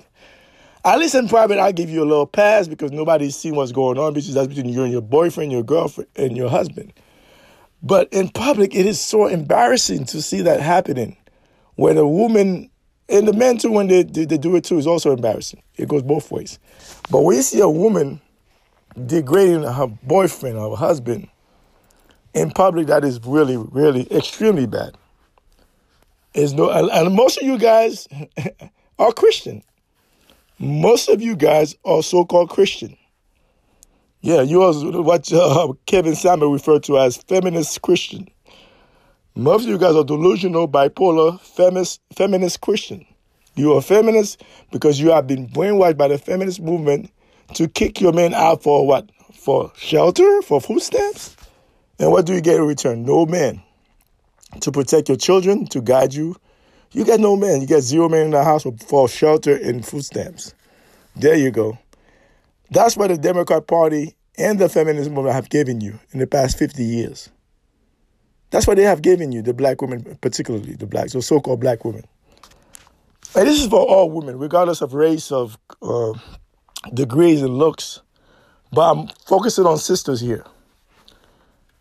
At 0.85 0.99
least 0.99 1.15
in 1.15 1.27
private, 1.27 1.57
I'll 1.57 1.73
give 1.73 1.89
you 1.89 2.03
a 2.03 2.05
little 2.05 2.27
pass 2.27 2.67
because 2.67 2.91
nobody's 2.91 3.35
seen 3.35 3.55
what's 3.55 3.71
going 3.71 3.97
on 3.97 4.13
because 4.13 4.35
that's 4.35 4.47
between 4.47 4.69
you 4.69 4.83
and 4.83 4.91
your 4.91 5.01
boyfriend, 5.01 5.51
your 5.51 5.63
girlfriend, 5.63 6.09
and 6.15 6.37
your 6.37 6.49
husband. 6.49 6.93
But 7.83 8.07
in 8.13 8.29
public, 8.29 8.73
it 8.73 8.85
is 8.85 8.99
so 8.99 9.27
embarrassing 9.27 10.05
to 10.05 10.21
see 10.21 10.41
that 10.41 10.61
happening. 10.61 11.17
When 11.75 11.97
a 11.97 12.07
woman, 12.07 12.69
and 13.09 13.27
the 13.27 13.33
men 13.33 13.57
too, 13.57 13.71
when 13.71 13.87
they, 13.87 14.03
they, 14.03 14.23
they 14.23 14.37
do 14.37 14.55
it 14.55 14.63
too, 14.63 14.77
is 14.77 14.87
also 14.87 15.11
embarrassing. 15.11 15.61
It 15.75 15.89
goes 15.89 16.01
both 16.01 16.31
ways. 16.31 16.59
But 17.11 17.23
when 17.23 17.35
you 17.35 17.43
see 17.43 17.59
a 17.59 17.69
woman 17.69 18.21
degrading 19.05 19.63
her 19.63 19.87
boyfriend 19.87 20.57
or 20.57 20.77
husband 20.77 21.27
in 22.33 22.51
public, 22.51 22.87
that 22.87 23.03
is 23.03 23.19
really, 23.25 23.57
really 23.57 24.11
extremely 24.11 24.65
bad. 24.65 24.95
Is 26.33 26.53
no, 26.53 26.71
and 26.71 27.13
most 27.13 27.37
of 27.37 27.43
you 27.43 27.57
guys 27.57 28.07
are 28.99 29.11
Christian. 29.11 29.61
Most 30.57 31.09
of 31.09 31.21
you 31.21 31.35
guys 31.35 31.75
are 31.83 32.01
so-called 32.01 32.49
Christian. 32.49 32.97
Yeah, 34.25 34.41
you 34.41 34.61
are 34.63 34.73
what 35.01 35.33
uh, 35.33 35.73
Kevin 35.85 36.15
Samuel 36.15 36.53
referred 36.53 36.83
to 36.83 36.97
as 36.97 37.17
feminist 37.17 37.81
Christian. 37.81 38.29
Most 39.35 39.63
of 39.63 39.69
you 39.69 39.77
guys 39.77 39.97
are 39.97 40.05
delusional, 40.05 40.65
bipolar, 40.65 41.41
feminist, 41.41 41.99
feminist 42.15 42.61
Christian. 42.61 43.05
You 43.55 43.73
are 43.73 43.81
feminist 43.81 44.41
because 44.71 44.97
you 44.97 45.11
have 45.11 45.27
been 45.27 45.49
brainwashed 45.49 45.97
by 45.97 46.07
the 46.07 46.17
feminist 46.17 46.61
movement 46.61 47.11
to 47.55 47.67
kick 47.67 47.99
your 47.99 48.13
men 48.13 48.33
out 48.33 48.63
for 48.63 48.87
what? 48.87 49.09
For 49.33 49.73
shelter? 49.75 50.41
For 50.43 50.61
food 50.61 50.79
stamps? 50.79 51.35
And 51.99 52.09
what 52.09 52.25
do 52.25 52.33
you 52.33 52.39
get 52.39 52.55
in 52.55 52.65
return? 52.65 53.03
No 53.03 53.25
man. 53.25 53.61
To 54.61 54.71
protect 54.71 55.09
your 55.09 55.17
children, 55.17 55.65
to 55.67 55.81
guide 55.81 56.13
you. 56.13 56.37
You 56.93 57.03
get 57.03 57.19
no 57.19 57.35
man. 57.35 57.59
You 57.59 57.67
get 57.67 57.81
zero 57.81 58.07
men 58.07 58.27
in 58.27 58.31
the 58.31 58.45
house 58.45 58.65
for 58.87 59.09
shelter 59.09 59.53
and 59.53 59.85
food 59.85 60.05
stamps. 60.05 60.53
There 61.13 61.35
you 61.35 61.51
go. 61.51 61.77
That's 62.73 62.97
what 62.97 63.09
the 63.09 63.17
Democrat 63.19 63.67
Party 63.67 64.15
and 64.35 64.57
the 64.57 64.67
feminist 64.67 65.11
movement 65.11 65.35
have 65.35 65.49
given 65.49 65.79
you 65.79 65.99
in 66.11 66.17
the 66.17 66.25
past 66.25 66.57
50 66.57 66.83
years. 66.83 67.29
That's 68.49 68.65
what 68.65 68.77
they 68.77 68.83
have 68.83 69.03
given 69.03 69.31
you, 69.31 69.43
the 69.43 69.53
black 69.53 69.79
women, 69.79 70.17
particularly 70.21 70.73
the 70.73 70.87
blacks, 70.87 71.13
or 71.13 71.21
so 71.21 71.39
called 71.39 71.59
black 71.59 71.85
women. 71.85 72.03
And 73.35 73.47
this 73.47 73.61
is 73.61 73.67
for 73.67 73.79
all 73.79 74.09
women, 74.09 74.39
regardless 74.39 74.81
of 74.81 74.95
race, 74.95 75.31
of 75.31 75.55
uh, 75.83 76.13
degrees, 76.95 77.43
and 77.43 77.59
looks. 77.59 78.01
But 78.71 78.91
I'm 78.91 79.07
focusing 79.27 79.67
on 79.67 79.77
sisters 79.77 80.19
here. 80.19 80.43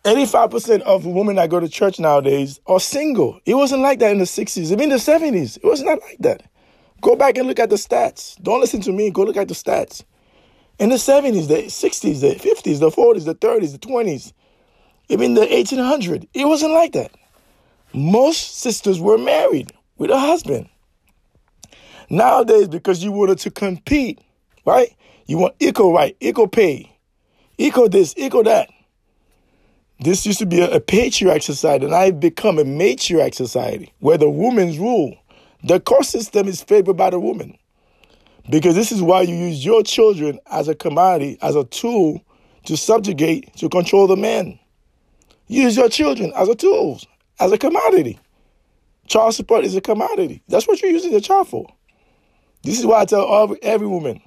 85% 0.05 0.83
of 0.83 1.07
women 1.07 1.37
that 1.37 1.49
go 1.49 1.59
to 1.59 1.71
church 1.71 2.01
nowadays 2.01 2.61
are 2.67 2.81
single. 2.81 3.41
It 3.47 3.55
wasn't 3.55 3.81
like 3.81 3.99
that 4.01 4.11
in 4.11 4.19
the 4.19 4.25
60s, 4.25 4.71
even 4.71 4.91
the 4.91 4.97
70s. 4.97 5.57
It 5.57 5.65
was 5.65 5.83
not 5.83 6.01
like 6.03 6.19
that. 6.21 6.51
Go 7.01 7.17
back 7.17 7.39
and 7.39 7.49
look 7.49 7.59
at 7.59 7.71
the 7.71 7.77
stats. 7.77 8.41
Don't 8.43 8.61
listen 8.61 8.83
to 8.83 8.93
me. 8.93 9.11
Go 9.11 9.23
look 9.23 9.39
at 9.39 9.49
the 9.49 9.55
stats. 9.55 10.05
In 10.83 10.89
the 10.89 10.97
70s, 10.97 11.47
the 11.47 11.63
60s, 11.67 12.21
the 12.23 12.35
50s, 12.35 12.81
the 12.81 12.91
40s, 12.91 13.25
the 13.25 13.37
30s, 13.37 13.71
the 13.71 13.79
20s, 13.79 14.33
even 15.09 15.35
the 15.35 15.47
1800s, 15.47 16.27
it 16.35 16.45
wasn't 16.45 16.73
like 16.73 16.91
that. 16.95 17.13
Most 17.95 18.59
sisters 18.59 18.99
were 18.99 19.17
married 19.17 19.71
with 19.97 20.11
a 20.11 20.19
husband. 20.19 20.69
Nowadays, 22.11 22.67
because 22.67 23.05
you 23.05 23.13
wanted 23.13 23.39
to 23.39 23.51
compete, 23.53 24.21
right? 24.67 24.93
You 25.27 25.39
want 25.39 25.55
equal 25.61 25.93
right, 25.93 26.17
equal 26.19 26.49
pay, 26.49 26.93
equal 27.59 27.89
this, 27.89 28.13
equal 28.17 28.43
that. 28.43 28.69
This 30.01 30.27
used 30.27 30.41
to 30.41 30.47
be 30.47 30.63
a, 30.63 30.69
a 30.69 30.81
patriarch 30.81 31.43
society, 31.43 31.85
and 31.85 31.95
I've 31.95 32.19
become 32.19 32.59
a 32.59 32.65
matriarch 32.65 33.37
society 33.37 33.93
where 34.01 34.19
the 34.19 34.29
woman's 34.29 34.81
rule. 34.81 35.17
The 35.63 35.79
court 35.79 36.07
system 36.07 36.49
is 36.49 36.61
favored 36.61 36.97
by 36.97 37.11
the 37.11 37.21
woman. 37.21 37.57
Because 38.51 38.75
this 38.75 38.93
is 38.93 39.03
why 39.03 39.23
you 39.23 39.35
use 39.35 39.65
your 39.65 39.83
children 39.83 40.39
as 40.51 40.69
a 40.69 40.75
commodity, 40.75 41.39
as 41.43 41.55
a 41.57 41.65
tool 41.65 42.23
to 42.65 42.77
subjugate, 42.77 43.55
to 43.57 43.69
control 43.69 44.07
the 44.07 44.17
man. 44.17 44.59
Use 45.47 45.77
your 45.77 45.89
children 45.89 46.33
as 46.37 46.49
a 46.49 46.55
tool, 46.55 47.01
as 47.41 47.53
a 47.53 47.59
commodity. 47.59 48.19
Child 49.07 49.35
support 49.35 49.65
is 49.65 49.75
a 49.77 49.81
commodity. 49.81 50.43
That's 50.49 50.67
what 50.67 50.81
you're 50.81 50.91
using 50.91 51.13
your 51.13 51.21
child 51.21 51.49
for. 51.49 51.67
This 52.63 52.79
is 52.79 52.87
why 52.87 53.01
I 53.01 53.05
tell 53.05 53.43
every, 53.43 53.63
every 53.63 53.87
woman 53.87 54.21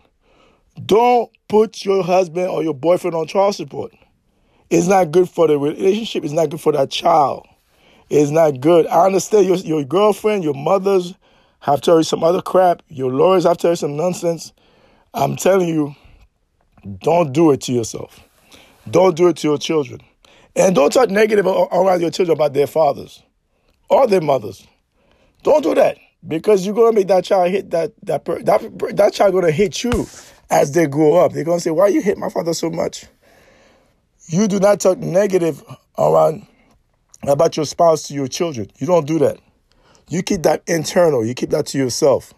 don't 0.86 1.32
put 1.48 1.86
your 1.86 2.04
husband 2.04 2.48
or 2.50 2.62
your 2.64 2.74
boyfriend 2.74 3.16
on 3.16 3.28
child 3.28 3.56
support. 3.56 3.94
It's 4.70 4.88
not 4.88 5.12
good 5.12 5.30
for 5.30 5.48
the 5.48 5.58
relationship, 5.58 6.24
it's 6.24 6.34
not 6.34 6.50
good 6.50 6.62
for 6.62 6.74
that 6.74 6.92
child. 6.92 7.48
It's 8.10 8.30
not 8.30 8.60
good. 8.60 8.86
I 8.88 9.06
understand 9.06 9.48
your, 9.48 9.58
your 9.58 9.84
girlfriend, 9.84 10.44
your 10.44 10.54
mother's 10.54 11.14
have 11.66 11.82
told 11.82 12.02
you 12.02 12.04
some 12.04 12.24
other 12.24 12.44
crap. 12.44 12.84
Your 12.90 13.12
lawyers 13.12 13.44
have 13.44 13.58
told 13.58 13.72
you 13.72 13.76
some 13.78 13.98
nonsense. 13.98 14.54
I'm 15.16 15.36
telling 15.36 15.68
you, 15.68 15.96
don't 17.00 17.34
do 17.34 17.52
it 17.52 17.62
to 17.62 17.74
yourself. 17.74 18.20
Don't 18.92 19.18
do 19.18 19.30
it 19.30 19.38
to 19.38 19.48
your 19.48 19.58
children. 19.58 20.00
And 20.56 20.76
don't 20.76 20.94
talk 20.94 21.10
negative 21.10 21.48
around 21.48 22.02
your 22.02 22.12
children 22.12 22.38
about 22.38 22.54
their 22.54 22.68
fathers 22.68 23.24
or 23.90 24.06
their 24.06 24.22
mothers. 24.22 24.68
Don't 25.42 25.64
do 25.64 25.74
that 25.74 25.98
because 26.28 26.68
you're 26.68 26.76
gonna 26.76 26.94
make 26.94 27.08
that 27.08 27.24
child 27.24 27.50
hit 27.50 27.72
that 27.72 27.94
that 28.04 28.24
that 28.26 28.96
that 28.96 29.14
child 29.14 29.34
gonna 29.34 29.50
hit 29.50 29.84
you 29.84 30.08
as 30.52 30.72
they 30.72 30.86
grow 30.86 31.16
up. 31.16 31.34
They're 31.34 31.44
gonna 31.44 31.60
say, 31.60 31.72
"Why 31.72 31.88
you 31.88 32.04
hit 32.04 32.20
my 32.20 32.30
father 32.30 32.54
so 32.54 32.70
much?" 32.70 33.06
You 34.28 34.48
do 34.48 34.60
not 34.60 34.80
talk 34.80 35.00
negative 35.00 35.64
around 35.98 36.46
about 37.24 37.58
your 37.58 37.66
spouse 37.66 38.04
to 38.04 38.14
your 38.14 38.28
children. 38.28 38.70
You 38.78 38.86
don't 38.86 39.08
do 39.08 39.18
that. 39.20 39.40
You 40.08 40.22
keep 40.22 40.44
that 40.44 40.64
internal. 40.68 41.26
You 41.26 41.34
keep 41.34 41.50
that 41.50 41.68
to 41.68 41.78
yourself. 41.78 42.34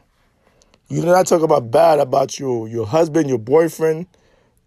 You 0.89 1.01
do 1.01 1.07
not 1.07 1.27
talk 1.27 1.41
about 1.41 1.69
bad 1.69 2.00
about 2.00 2.39
your, 2.39 2.67
your 2.67 2.86
husband, 2.86 3.27
your 3.27 3.39
boyfriend, 3.39 4.07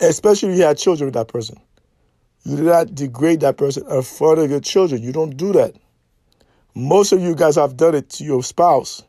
especially 0.00 0.50
if 0.50 0.58
you 0.58 0.64
have 0.64 0.76
children 0.76 1.06
with 1.06 1.14
that 1.14 1.28
person. 1.28 1.58
You 2.44 2.56
do 2.56 2.62
not 2.64 2.94
degrade 2.94 3.40
that 3.40 3.56
person 3.56 3.86
in 3.90 4.02
front 4.02 4.38
of 4.38 4.50
your 4.50 4.60
children. 4.60 5.02
You 5.02 5.12
don't 5.12 5.36
do 5.36 5.52
that. 5.52 5.74
Most 6.74 7.12
of 7.12 7.20
you 7.20 7.34
guys 7.34 7.56
have 7.56 7.76
done 7.76 7.94
it 7.94 8.10
to 8.10 8.24
your 8.24 8.42
spouse. 8.42 9.02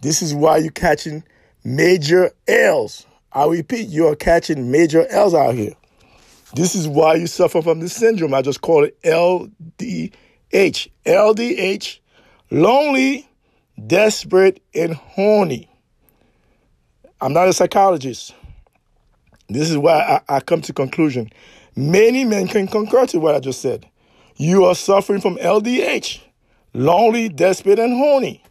This 0.00 0.22
is 0.22 0.34
why 0.34 0.58
you're 0.58 0.70
catching 0.70 1.22
major 1.64 2.30
L's. 2.48 3.06
I 3.32 3.46
repeat, 3.46 3.88
you 3.88 4.06
are 4.06 4.16
catching 4.16 4.70
major 4.70 5.06
L's 5.08 5.34
out 5.34 5.54
here. 5.54 5.74
This 6.54 6.74
is 6.74 6.88
why 6.88 7.14
you 7.14 7.26
suffer 7.26 7.60
from 7.60 7.80
this 7.80 7.94
syndrome. 7.94 8.32
I 8.32 8.40
just 8.40 8.60
call 8.62 8.84
it 8.84 9.00
LDH. 9.02 10.12
LDH 10.52 11.98
lonely, 12.50 13.28
desperate, 13.86 14.62
and 14.74 14.94
horny. 14.94 15.68
I'm 17.20 17.32
not 17.32 17.48
a 17.48 17.52
psychologist. 17.52 18.34
This 19.48 19.70
is 19.70 19.78
why 19.78 20.20
I, 20.28 20.36
I 20.36 20.40
come 20.40 20.60
to 20.62 20.72
conclusion. 20.72 21.30
Many 21.76 22.24
men 22.24 22.48
can 22.48 22.66
concur 22.66 23.06
to 23.06 23.20
what 23.20 23.34
I 23.34 23.40
just 23.40 23.60
said. 23.60 23.86
You 24.36 24.64
are 24.64 24.74
suffering 24.74 25.20
from 25.20 25.36
LDH, 25.36 26.20
lonely, 26.74 27.28
desperate, 27.28 27.78
and 27.78 27.94
horny. 27.96 28.42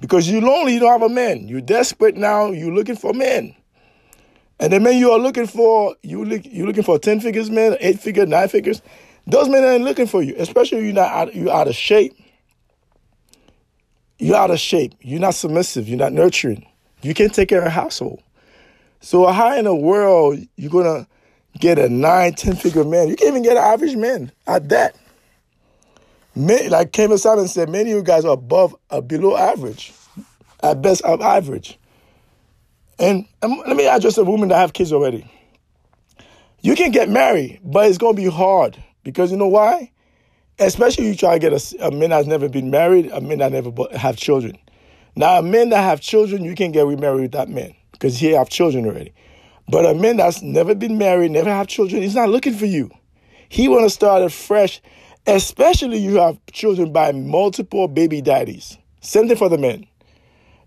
Because 0.00 0.30
you're 0.30 0.42
lonely, 0.42 0.74
you 0.74 0.80
don't 0.80 0.92
have 0.92 1.10
a 1.10 1.12
man. 1.12 1.48
You're 1.48 1.60
desperate 1.60 2.16
now, 2.16 2.50
you're 2.50 2.74
looking 2.74 2.96
for 2.96 3.12
men. 3.12 3.54
And 4.58 4.72
the 4.72 4.80
men 4.80 4.98
you 4.98 5.10
are 5.10 5.18
looking 5.18 5.46
for, 5.46 5.94
you 6.02 6.24
look, 6.24 6.42
you're 6.44 6.66
looking 6.66 6.82
for 6.82 6.98
10 6.98 7.20
figures 7.20 7.50
men, 7.50 7.76
8 7.80 8.00
figures, 8.00 8.28
9 8.28 8.48
figures. 8.48 8.82
Those 9.26 9.48
men 9.48 9.64
ain't 9.64 9.84
looking 9.84 10.06
for 10.06 10.22
you, 10.22 10.34
especially 10.38 10.84
you're 10.84 10.94
not 10.94 11.10
out, 11.10 11.34
you're 11.34 11.52
out 11.52 11.68
of 11.68 11.74
shape 11.74 12.14
you're 14.18 14.36
out 14.36 14.50
of 14.50 14.58
shape. 14.58 14.94
You're 15.00 15.20
not 15.20 15.34
submissive. 15.34 15.88
You're 15.88 15.98
not 15.98 16.12
nurturing. 16.12 16.66
You 17.02 17.14
can't 17.14 17.34
take 17.34 17.48
care 17.48 17.60
of 17.60 17.66
a 17.66 17.70
household. 17.70 18.22
So 19.00 19.26
how 19.26 19.56
in 19.56 19.64
the 19.64 19.74
world 19.74 20.38
you're 20.56 20.70
gonna 20.70 21.06
get 21.58 21.78
a 21.78 21.88
nine, 21.88 22.34
ten 22.34 22.56
figure 22.56 22.84
man? 22.84 23.08
You 23.08 23.16
can't 23.16 23.30
even 23.30 23.42
get 23.42 23.56
an 23.56 23.62
average 23.62 23.96
man 23.96 24.32
at 24.46 24.68
that. 24.70 24.96
Many, 26.34 26.68
like 26.68 26.92
Kevin 26.92 27.18
Simon 27.18 27.48
said, 27.48 27.68
many 27.68 27.92
of 27.92 27.96
you 27.96 28.02
guys 28.02 28.24
are 28.24 28.34
above, 28.34 28.76
uh, 28.90 29.00
below 29.00 29.36
average, 29.36 29.92
at 30.62 30.82
best 30.82 31.02
of 31.02 31.20
average. 31.20 31.78
And 32.98 33.26
um, 33.42 33.62
let 33.66 33.76
me 33.76 33.86
address 33.86 34.16
the 34.16 34.24
women 34.24 34.48
that 34.50 34.58
have 34.58 34.72
kids 34.72 34.92
already. 34.92 35.30
You 36.60 36.74
can 36.74 36.90
get 36.90 37.08
married, 37.08 37.60
but 37.62 37.88
it's 37.88 37.98
gonna 37.98 38.14
be 38.14 38.28
hard 38.28 38.82
because 39.02 39.30
you 39.30 39.36
know 39.36 39.48
why? 39.48 39.92
Especially 40.58 41.06
you 41.08 41.14
try 41.14 41.38
to 41.38 41.38
get 41.38 41.52
a, 41.52 41.86
a 41.86 41.90
man 41.90 42.10
that's 42.10 42.26
never 42.26 42.48
been 42.48 42.70
married, 42.70 43.10
a 43.12 43.20
man 43.20 43.38
that 43.38 43.52
never 43.52 43.70
have 43.94 44.16
children. 44.16 44.56
Now, 45.14 45.38
a 45.38 45.42
man 45.42 45.70
that 45.70 45.82
have 45.82 46.00
children, 46.00 46.44
you 46.44 46.54
can 46.54 46.72
get 46.72 46.86
remarried 46.86 47.22
with 47.22 47.32
that 47.32 47.48
man 47.48 47.74
because 47.92 48.18
he 48.18 48.28
have 48.32 48.48
children 48.48 48.86
already. 48.86 49.12
But 49.68 49.84
a 49.84 49.94
man 49.94 50.18
that's 50.18 50.42
never 50.42 50.74
been 50.74 50.96
married, 50.98 51.32
never 51.32 51.50
have 51.50 51.66
children, 51.66 52.02
he's 52.02 52.14
not 52.14 52.28
looking 52.28 52.54
for 52.54 52.66
you. 52.66 52.90
He 53.48 53.68
want 53.68 53.84
to 53.84 53.90
start 53.90 54.22
afresh, 54.22 54.80
especially 55.26 55.98
you 55.98 56.16
have 56.16 56.38
children 56.52 56.92
by 56.92 57.12
multiple 57.12 57.88
baby 57.88 58.20
daddies. 58.20 58.78
Same 59.00 59.28
thing 59.28 59.36
for 59.36 59.48
the 59.48 59.58
men. 59.58 59.86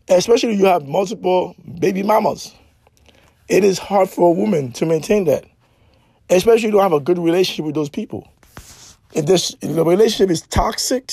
Especially 0.08 0.54
you 0.54 0.66
have 0.66 0.88
multiple 0.88 1.56
baby 1.80 2.04
mamas. 2.04 2.54
It 3.48 3.64
is 3.64 3.80
hard 3.80 4.10
for 4.10 4.30
a 4.30 4.32
woman 4.32 4.72
to 4.74 4.86
maintain 4.86 5.26
that. 5.26 5.46
Especially 6.30 6.68
you 6.68 6.72
don't 6.72 6.84
have 6.84 6.94
a 6.94 7.00
good 7.00 7.18
relationship 7.18 7.66
with 7.66 7.76
those 7.76 7.90
people. 7.90 8.28
If, 9.14 9.26
this, 9.26 9.56
the 9.62 9.84
relationship 9.84 10.30
is 10.30 10.42
toxic, 10.42 11.12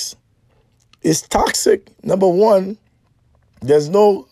it's 1.01 1.21
toxic. 1.21 1.89
Number 2.03 2.27
one, 2.27 2.77
there's 3.61 3.89
no 3.89 4.27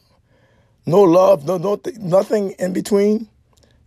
no 0.86 1.02
love, 1.02 1.46
no, 1.46 1.58
no 1.58 1.80
nothing 1.98 2.52
in 2.60 2.74
between. 2.74 3.28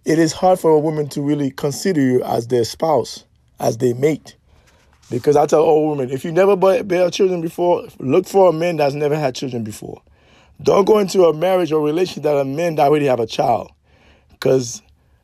It 0.05 0.19
is 0.19 0.33
hard 0.33 0.59
for 0.59 0.71
a 0.71 0.79
woman 0.79 1.09
to 1.11 1.23
really 1.23 1.51
consider 1.51 2.01
you 2.01 2.25
as 2.25 2.49
their 2.49 2.65
spouse, 2.65 3.25
as 3.61 3.79
their 3.79 3.95
mate. 3.95 4.37
Because 5.11 5.37
I 5.37 5.47
tell 5.47 5.63
all 5.63 5.91
women, 5.91 6.11
if 6.11 6.25
you 6.25 6.33
never 6.33 6.57
bear 6.57 7.11
children 7.11 7.41
before, 7.41 7.87
look 7.99 8.27
for 8.27 8.51
a 8.51 8.53
man 8.53 8.77
that's 8.77 8.95
never 8.95 9.17
had 9.17 9.35
children 9.35 9.65
before. 9.65 10.03
Don't 10.61 10.87
go 10.87 10.99
into 10.99 11.25
a 11.25 11.33
marriage 11.33 11.73
or 11.73 11.85
relationship 11.85 12.25
that 12.25 12.37
a 12.37 12.45
man 12.45 12.75
that 12.75 12.89
already 12.89 13.07
have 13.07 13.21
a 13.21 13.27
child. 13.27 13.71
Because 14.31 14.83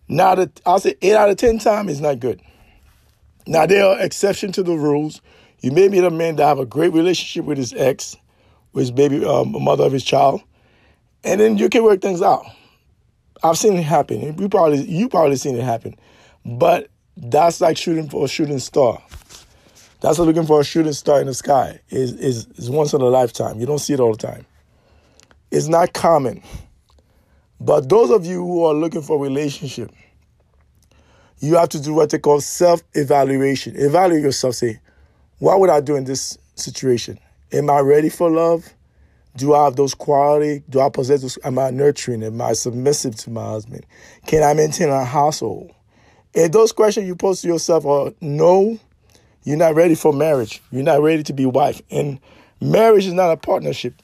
now 0.09 0.35
that 0.37 0.61
I'll 0.65 0.79
say 0.79 0.95
eight 1.03 1.15
out 1.15 1.29
of 1.29 1.37
ten 1.37 1.59
times 1.59 1.91
is 1.91 2.01
not 2.01 2.21
good. 2.21 2.41
Now 3.47 3.67
there 3.67 3.85
are 3.85 4.01
exceptions 4.01 4.55
to 4.57 4.63
the 4.63 4.77
rules. 4.77 5.21
You 5.61 5.71
may 5.71 5.89
meet 5.89 6.05
a 6.05 6.11
man 6.11 6.37
that 6.37 6.47
have 6.47 6.59
a 6.59 6.67
great 6.67 6.93
relationship 6.93 7.45
with 7.45 7.59
his 7.59 7.73
ex, 7.75 8.17
with 8.73 8.83
his 8.83 8.91
baby 8.91 9.25
um, 9.25 9.53
mother 9.63 9.85
of 9.85 9.93
his 9.93 10.05
child, 10.05 10.43
and 11.23 11.41
then 11.41 11.59
you 11.59 11.69
can 11.69 11.85
work 11.85 12.01
things 12.01 12.23
out. 12.23 12.45
I've 13.43 13.59
seen 13.59 13.75
it 13.77 13.83
happen. 13.83 14.39
You 14.39 14.49
probably 14.49 14.83
you 14.85 15.09
probably 15.09 15.37
seen 15.37 15.57
it 15.57 15.65
happen, 15.65 15.97
but 16.45 16.89
that's 17.17 17.61
like 17.61 17.77
shooting 17.77 18.09
for 18.09 18.25
a 18.25 18.29
shooting 18.29 18.59
star. 18.59 19.03
That's 20.01 20.19
like 20.19 20.27
looking 20.27 20.47
for 20.47 20.61
a 20.61 20.65
shooting 20.65 20.93
star 20.93 21.21
in 21.21 21.27
the 21.27 21.35
sky. 21.35 21.81
Is 21.91 22.13
is 22.15 22.47
is 22.57 22.71
once 22.71 22.93
in 22.93 23.01
a 23.01 23.07
lifetime. 23.07 23.61
You 23.61 23.67
don't 23.67 23.79
see 23.79 23.95
it 23.95 24.01
all 24.01 24.13
the 24.13 24.19
time. 24.19 24.47
It's 25.51 25.69
not 25.69 25.93
common. 25.93 26.43
But 27.61 27.89
those 27.89 28.11
of 28.11 28.27
you 28.27 28.45
who 28.45 28.65
are 28.65 28.75
looking 28.75 29.03
for 29.03 29.17
a 29.17 29.21
relationship, 29.21 29.91
you 31.45 31.57
have 31.57 31.69
to 31.71 31.81
do 31.81 31.93
what 31.93 32.11
they 32.11 32.19
call 32.19 32.41
self-evaluation. 32.41 33.75
Evaluate 33.77 34.23
yourself. 34.23 34.55
Say, 34.55 34.81
what 35.39 35.61
would 35.61 35.71
I 35.71 35.81
do 35.81 35.95
in 35.95 36.05
this 36.05 36.39
situation? 36.55 37.19
Am 37.53 37.69
I 37.69 37.81
ready 37.81 38.09
for 38.09 38.31
love? 38.31 38.73
Do 39.37 39.55
I 39.55 39.65
have 39.65 39.77
those 39.77 39.95
qualities? 39.95 40.63
Do 40.71 40.81
I 40.81 40.89
possess 40.89 41.21
those? 41.23 41.39
Am 41.45 41.59
I 41.59 41.71
nurturing? 41.71 42.23
Am 42.23 42.41
I 42.41 42.53
submissive 42.53 43.17
to 43.17 43.31
my 43.31 43.45
husband? 43.45 43.85
Can 44.27 44.43
I 44.43 44.55
maintain 44.55 44.89
a 44.89 45.05
household? 45.05 45.73
If 46.33 46.53
those 46.53 46.73
questions 46.73 47.07
you 47.07 47.15
pose 47.15 47.43
to 47.43 47.49
yourself 47.49 47.85
are 47.85 48.13
no, 48.21 48.79
you're 49.43 49.57
not 49.59 49.75
ready 49.75 49.95
for 49.95 50.13
marriage. 50.13 50.63
You're 50.71 50.83
not 50.83 51.03
ready 51.03 51.23
to 51.25 51.33
be 51.33 51.47
wife. 51.47 51.83
And 51.91 52.21
marriage 52.61 53.07
is 53.07 53.13
not 53.13 53.31
a 53.31 53.37
partnership. 53.37 53.95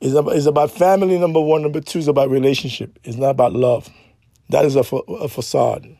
It's 0.00 0.14
about, 0.14 0.36
it's 0.36 0.46
about 0.46 0.70
family, 0.70 1.18
number 1.18 1.40
one. 1.40 1.62
Number 1.62 1.80
two 1.80 1.98
is 1.98 2.06
about 2.06 2.30
relationship. 2.30 2.98
It's 3.02 3.16
not 3.16 3.30
about 3.30 3.54
love. 3.54 3.88
That 4.50 4.64
is 4.64 4.76
a, 4.76 4.80
a 4.80 5.28
facade. 5.28 5.96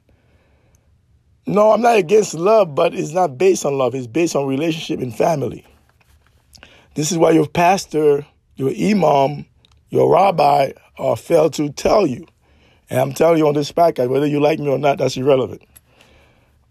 No, 1.47 1.73
I'm 1.73 1.81
not 1.81 1.97
against 1.97 2.35
love, 2.35 2.75
but 2.75 2.93
it's 2.93 3.13
not 3.13 3.39
based 3.39 3.65
on 3.65 3.79
love. 3.79 3.95
It's 3.95 4.09
based 4.09 4.35
on 4.35 4.47
relationship 4.47 5.01
and 5.01 5.15
family. 5.15 5.65
This 6.95 7.13
is 7.13 7.19
why 7.19 7.31
your 7.31 7.47
pastor, 7.47 8.27
your 8.57 8.71
imam, 8.71 9.47
your 9.91 10.13
rabbi 10.13 10.73
uh, 10.99 11.15
failed 11.15 11.55
to 11.55 11.71
tell 11.71 12.07
you. 12.07 12.27
And 12.91 12.99
I'm 12.99 13.13
telling 13.13 13.39
you 13.39 13.47
on 13.47 13.55
this 13.55 13.71
podcast, 13.71 14.09
whether 14.09 14.27
you 14.27 14.41
like 14.41 14.59
me 14.59 14.69
or 14.69 14.79
not, 14.79 14.99
that's 14.99 15.17
irrelevant. 15.17 15.63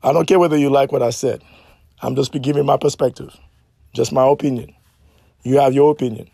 I 0.03 0.11
don't 0.11 0.27
care 0.27 0.39
whether 0.39 0.57
you 0.57 0.69
like 0.69 0.91
what 0.91 1.01
I 1.01 1.09
said. 1.09 1.41
I'm 2.01 2.15
just 2.15 2.31
giving 2.33 2.65
my 2.65 2.77
perspective, 2.77 3.35
just 3.93 4.11
my 4.11 4.27
opinion. 4.27 4.73
You 5.43 5.59
have 5.59 5.73
your 5.73 5.91
opinion. 5.91 6.29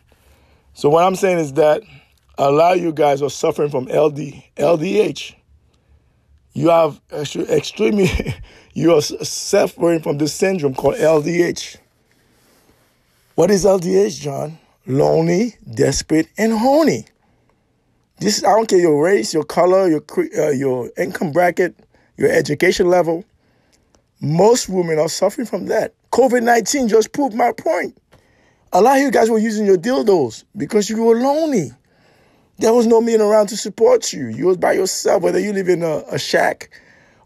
So 0.74 0.90
what 0.90 1.04
I'm 1.04 1.16
saying 1.16 1.40
is 1.40 1.54
that 1.54 1.84
a 2.38 2.52
lot 2.52 2.78
of 2.78 2.84
you 2.84 2.92
guys 2.92 3.22
are 3.22 3.30
suffering 3.30 3.70
from 3.70 3.86
LD, 3.86 4.44
LDH. 4.58 5.36
You 6.54 6.70
have 6.70 7.00
extremely, 7.12 8.10
you 8.74 8.94
are 8.94 9.02
suffering 9.02 10.02
from 10.02 10.18
this 10.18 10.34
syndrome 10.34 10.76
called 10.76 10.96
LDH. 10.96 11.78
What 13.36 13.52
is 13.52 13.66
LDH, 13.66 14.20
John? 14.20 14.58
Lonely, 14.86 15.56
desperate, 15.74 16.28
and 16.38 16.54
horny. 16.54 17.06
This 18.20 18.44
I 18.44 18.50
don't 18.50 18.68
care 18.68 18.80
your 18.80 19.04
race, 19.04 19.34
your 19.34 19.44
color, 19.44 19.88
your 19.88 20.04
uh, 20.38 20.50
your 20.50 20.92
income 20.98 21.32
bracket, 21.32 21.76
your 22.18 22.30
education 22.32 22.88
level. 22.88 23.24
Most 24.20 24.70
women 24.70 25.00
are 25.00 25.10
suffering 25.10 25.48
from 25.48 25.68
that. 25.68 25.94
COVID 26.12 26.44
nineteen 26.44 26.88
just 26.88 27.14
proved 27.14 27.34
my 27.34 27.52
point. 27.52 27.98
A 28.74 28.82
lot 28.82 28.98
of 28.98 29.04
you 29.04 29.12
guys 29.12 29.30
were 29.30 29.40
using 29.40 29.66
your 29.66 29.78
dildos 29.78 30.44
because 30.56 30.90
you 30.90 31.02
were 31.04 31.16
lonely. 31.16 31.72
There 32.62 32.74
was 32.74 32.86
no 32.86 33.02
man 33.02 33.22
around 33.22 33.48
to 33.48 33.58
support 33.58 34.14
you. 34.14 34.28
You 34.28 34.46
was 34.46 34.58
by 34.58 34.74
yourself. 34.74 35.24
Whether 35.24 35.40
you 35.40 35.52
live 35.52 35.68
in 35.68 35.82
a, 35.82 36.04
a 36.12 36.20
shack, 36.20 36.70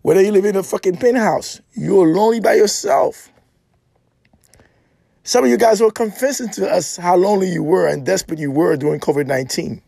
whether 0.01 0.21
you 0.21 0.31
live 0.31 0.45
in 0.45 0.55
a 0.55 0.63
fucking 0.63 0.95
penthouse, 0.95 1.59
you 1.73 1.95
were 1.95 2.07
lonely 2.07 2.39
by 2.39 2.53
yourself. 2.53 3.29
Some 5.23 5.43
of 5.43 5.49
you 5.49 5.57
guys 5.57 5.81
were 5.81 5.91
confessing 5.91 6.47
to 6.51 6.71
us 6.71 6.95
how 6.95 7.17
lonely 7.17 7.49
you 7.49 7.63
were 7.63 7.85
and 7.85 8.05
desperate 8.05 8.39
you 8.39 8.49
were 8.49 8.77
during 8.77 9.01
COVID 9.01 9.27
19. 9.27 9.81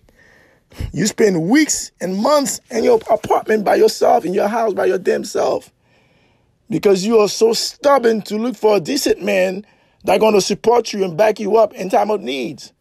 You 0.91 1.07
spend 1.07 1.49
weeks 1.49 1.93
and 2.01 2.17
months 2.17 2.59
in 2.69 2.83
your 2.83 2.99
apartment 3.09 3.63
by 3.63 3.75
yourself, 3.75 4.25
in 4.25 4.33
your 4.33 4.49
house 4.49 4.73
by 4.73 4.87
your 4.87 4.97
damn 4.97 5.23
self, 5.23 5.71
because 6.69 7.05
you 7.05 7.19
are 7.19 7.29
so 7.29 7.53
stubborn 7.53 8.21
to 8.23 8.35
look 8.35 8.57
for 8.57 8.75
a 8.75 8.81
decent 8.81 9.23
man 9.23 9.65
that's 10.03 10.19
going 10.19 10.33
to 10.33 10.41
support 10.41 10.91
you 10.91 11.05
and 11.05 11.15
back 11.15 11.39
you 11.39 11.55
up 11.55 11.73
in 11.73 11.89
time 11.89 12.11
of 12.11 12.19
needs. 12.19 12.73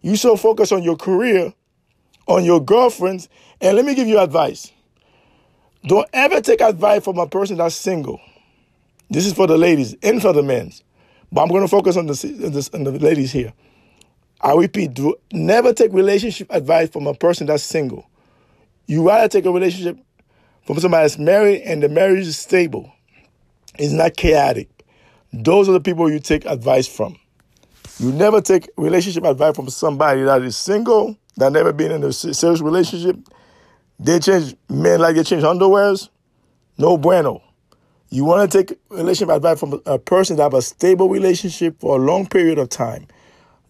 You 0.00 0.16
so 0.16 0.36
focus 0.36 0.72
on 0.72 0.82
your 0.82 0.96
career, 0.96 1.52
on 2.26 2.44
your 2.44 2.60
girlfriends, 2.60 3.28
and 3.60 3.76
let 3.76 3.84
me 3.84 3.94
give 3.94 4.08
you 4.08 4.18
advice. 4.18 4.72
Don't 5.86 6.08
ever 6.12 6.40
take 6.40 6.60
advice 6.60 7.04
from 7.04 7.18
a 7.18 7.26
person 7.26 7.58
that's 7.58 7.74
single. 7.74 8.20
This 9.10 9.26
is 9.26 9.34
for 9.34 9.46
the 9.46 9.58
ladies 9.58 9.94
and 10.02 10.20
for 10.20 10.32
the 10.32 10.42
men. 10.42 10.72
But 11.30 11.42
I'm 11.42 11.48
going 11.48 11.62
to 11.62 11.68
focus 11.68 11.96
on 11.96 12.06
the, 12.06 12.70
on 12.72 12.84
the 12.84 12.92
ladies 12.92 13.32
here. 13.32 13.52
I 14.40 14.52
repeat, 14.54 14.94
do 14.94 15.14
never 15.32 15.72
take 15.72 15.92
relationship 15.92 16.48
advice 16.50 16.90
from 16.90 17.06
a 17.06 17.14
person 17.14 17.46
that's 17.46 17.62
single. 17.62 18.08
You 18.86 19.06
rather 19.06 19.28
take 19.28 19.46
a 19.46 19.50
relationship 19.50 19.98
from 20.66 20.78
somebody 20.80 21.04
that's 21.04 21.18
married 21.18 21.62
and 21.62 21.82
the 21.82 21.88
marriage 21.88 22.26
is 22.26 22.38
stable. 22.38 22.92
It's 23.78 23.92
not 23.92 24.16
chaotic. 24.16 24.68
Those 25.32 25.68
are 25.68 25.72
the 25.72 25.80
people 25.80 26.10
you 26.10 26.20
take 26.20 26.44
advice 26.44 26.86
from. 26.86 27.16
You 27.98 28.12
never 28.12 28.40
take 28.40 28.68
relationship 28.76 29.24
advice 29.24 29.56
from 29.56 29.68
somebody 29.70 30.22
that 30.22 30.42
is 30.42 30.56
single, 30.56 31.16
that 31.36 31.52
never 31.52 31.72
been 31.72 31.92
in 31.92 32.04
a 32.04 32.12
serious 32.12 32.60
relationship. 32.60 33.16
They 33.98 34.18
change 34.18 34.54
men 34.68 35.00
like 35.00 35.16
they 35.16 35.24
change 35.24 35.42
underwears. 35.42 36.08
No 36.78 36.96
bueno. 36.96 37.42
You 38.10 38.24
want 38.24 38.50
to 38.50 38.58
take 38.64 38.78
relationship 38.90 39.34
advice 39.34 39.58
from 39.58 39.80
a 39.86 39.98
person 39.98 40.36
that 40.36 40.44
have 40.44 40.54
a 40.54 40.62
stable 40.62 41.08
relationship 41.08 41.80
for 41.80 41.96
a 41.96 42.02
long 42.02 42.26
period 42.26 42.58
of 42.58 42.68
time. 42.68 43.06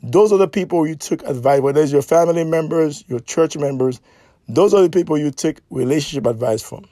Those 0.03 0.33
are 0.33 0.39
the 0.39 0.49
people 0.49 0.87
you 0.87 0.97
took 0.97 1.23
advice, 1.23 1.61
whether 1.61 1.81
it's 1.81 1.93
your 1.93 2.03
family 2.03 2.45
members, 2.45 3.05
your 3.09 3.21
church 3.21 3.57
members, 3.57 4.01
those 4.49 4.75
are 4.75 4.83
the 4.83 4.91
people 4.91 5.17
you 5.17 5.31
take 5.31 5.61
relationship 5.71 6.27
advice 6.27 6.63
from. 6.63 6.85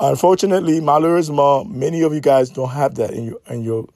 Unfortunately, 0.00 0.80
malheureusement, 0.80 1.70
many 1.74 2.02
of 2.02 2.14
you 2.14 2.20
guys 2.20 2.50
don't 2.50 2.70
have 2.70 2.94
that 2.94 3.10
in 3.10 3.24
your 3.24 3.38
in 3.48 3.62
your 3.62 3.86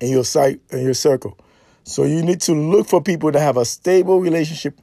in 0.00 0.10
your 0.10 0.24
site 0.24 0.60
in 0.70 0.82
your 0.82 0.94
circle. 0.94 1.36
So 1.86 2.02
you 2.02 2.20
need 2.20 2.40
to 2.42 2.52
look 2.52 2.88
for 2.88 3.00
people 3.00 3.30
that 3.30 3.38
have 3.38 3.56
a 3.56 3.64
stable 3.64 4.20
relationship, 4.20 4.80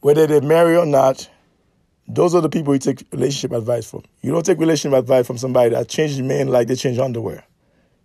whether 0.00 0.26
they're 0.26 0.40
married 0.40 0.78
or 0.78 0.86
not, 0.86 1.28
those 2.08 2.34
are 2.34 2.40
the 2.40 2.48
people 2.48 2.72
you 2.72 2.78
take 2.78 3.04
relationship 3.12 3.52
advice 3.52 3.88
from. 3.88 4.04
You 4.22 4.32
don't 4.32 4.44
take 4.44 4.58
relationship 4.58 4.98
advice 4.98 5.26
from 5.26 5.36
somebody 5.36 5.70
that 5.70 5.90
changes 5.90 6.22
men 6.22 6.48
like 6.48 6.68
they 6.68 6.74
change 6.74 6.98
underwear. 6.98 7.44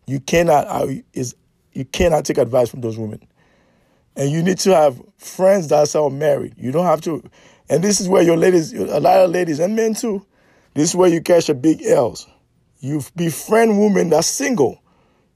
You 0.07 0.19
cannot 0.19 0.67
uh, 0.67 0.87
is 1.13 1.37
you 1.71 1.85
cannot 1.85 2.25
take 2.25 2.37
advice 2.37 2.69
from 2.69 2.81
those 2.81 2.97
women. 2.97 3.25
And 4.17 4.29
you 4.29 4.43
need 4.43 4.59
to 4.59 4.75
have 4.75 5.01
friends 5.17 5.69
that 5.69 5.95
are 5.95 6.09
married. 6.09 6.53
You 6.57 6.73
don't 6.73 6.85
have 6.85 6.99
to. 7.01 7.23
And 7.69 7.81
this 7.81 8.01
is 8.01 8.09
where 8.09 8.21
your 8.21 8.37
ladies, 8.37 8.73
a 8.73 8.99
lot 8.99 9.21
of 9.21 9.31
ladies 9.31 9.59
and 9.59 9.73
men 9.73 9.93
too, 9.93 10.25
this 10.73 10.89
is 10.89 10.95
where 10.95 11.09
you 11.09 11.21
catch 11.21 11.47
a 11.47 11.53
big 11.53 11.81
L's. 11.81 12.27
You 12.79 13.01
befriend 13.15 13.79
women 13.79 14.09
that's 14.09 14.27
single. 14.27 14.81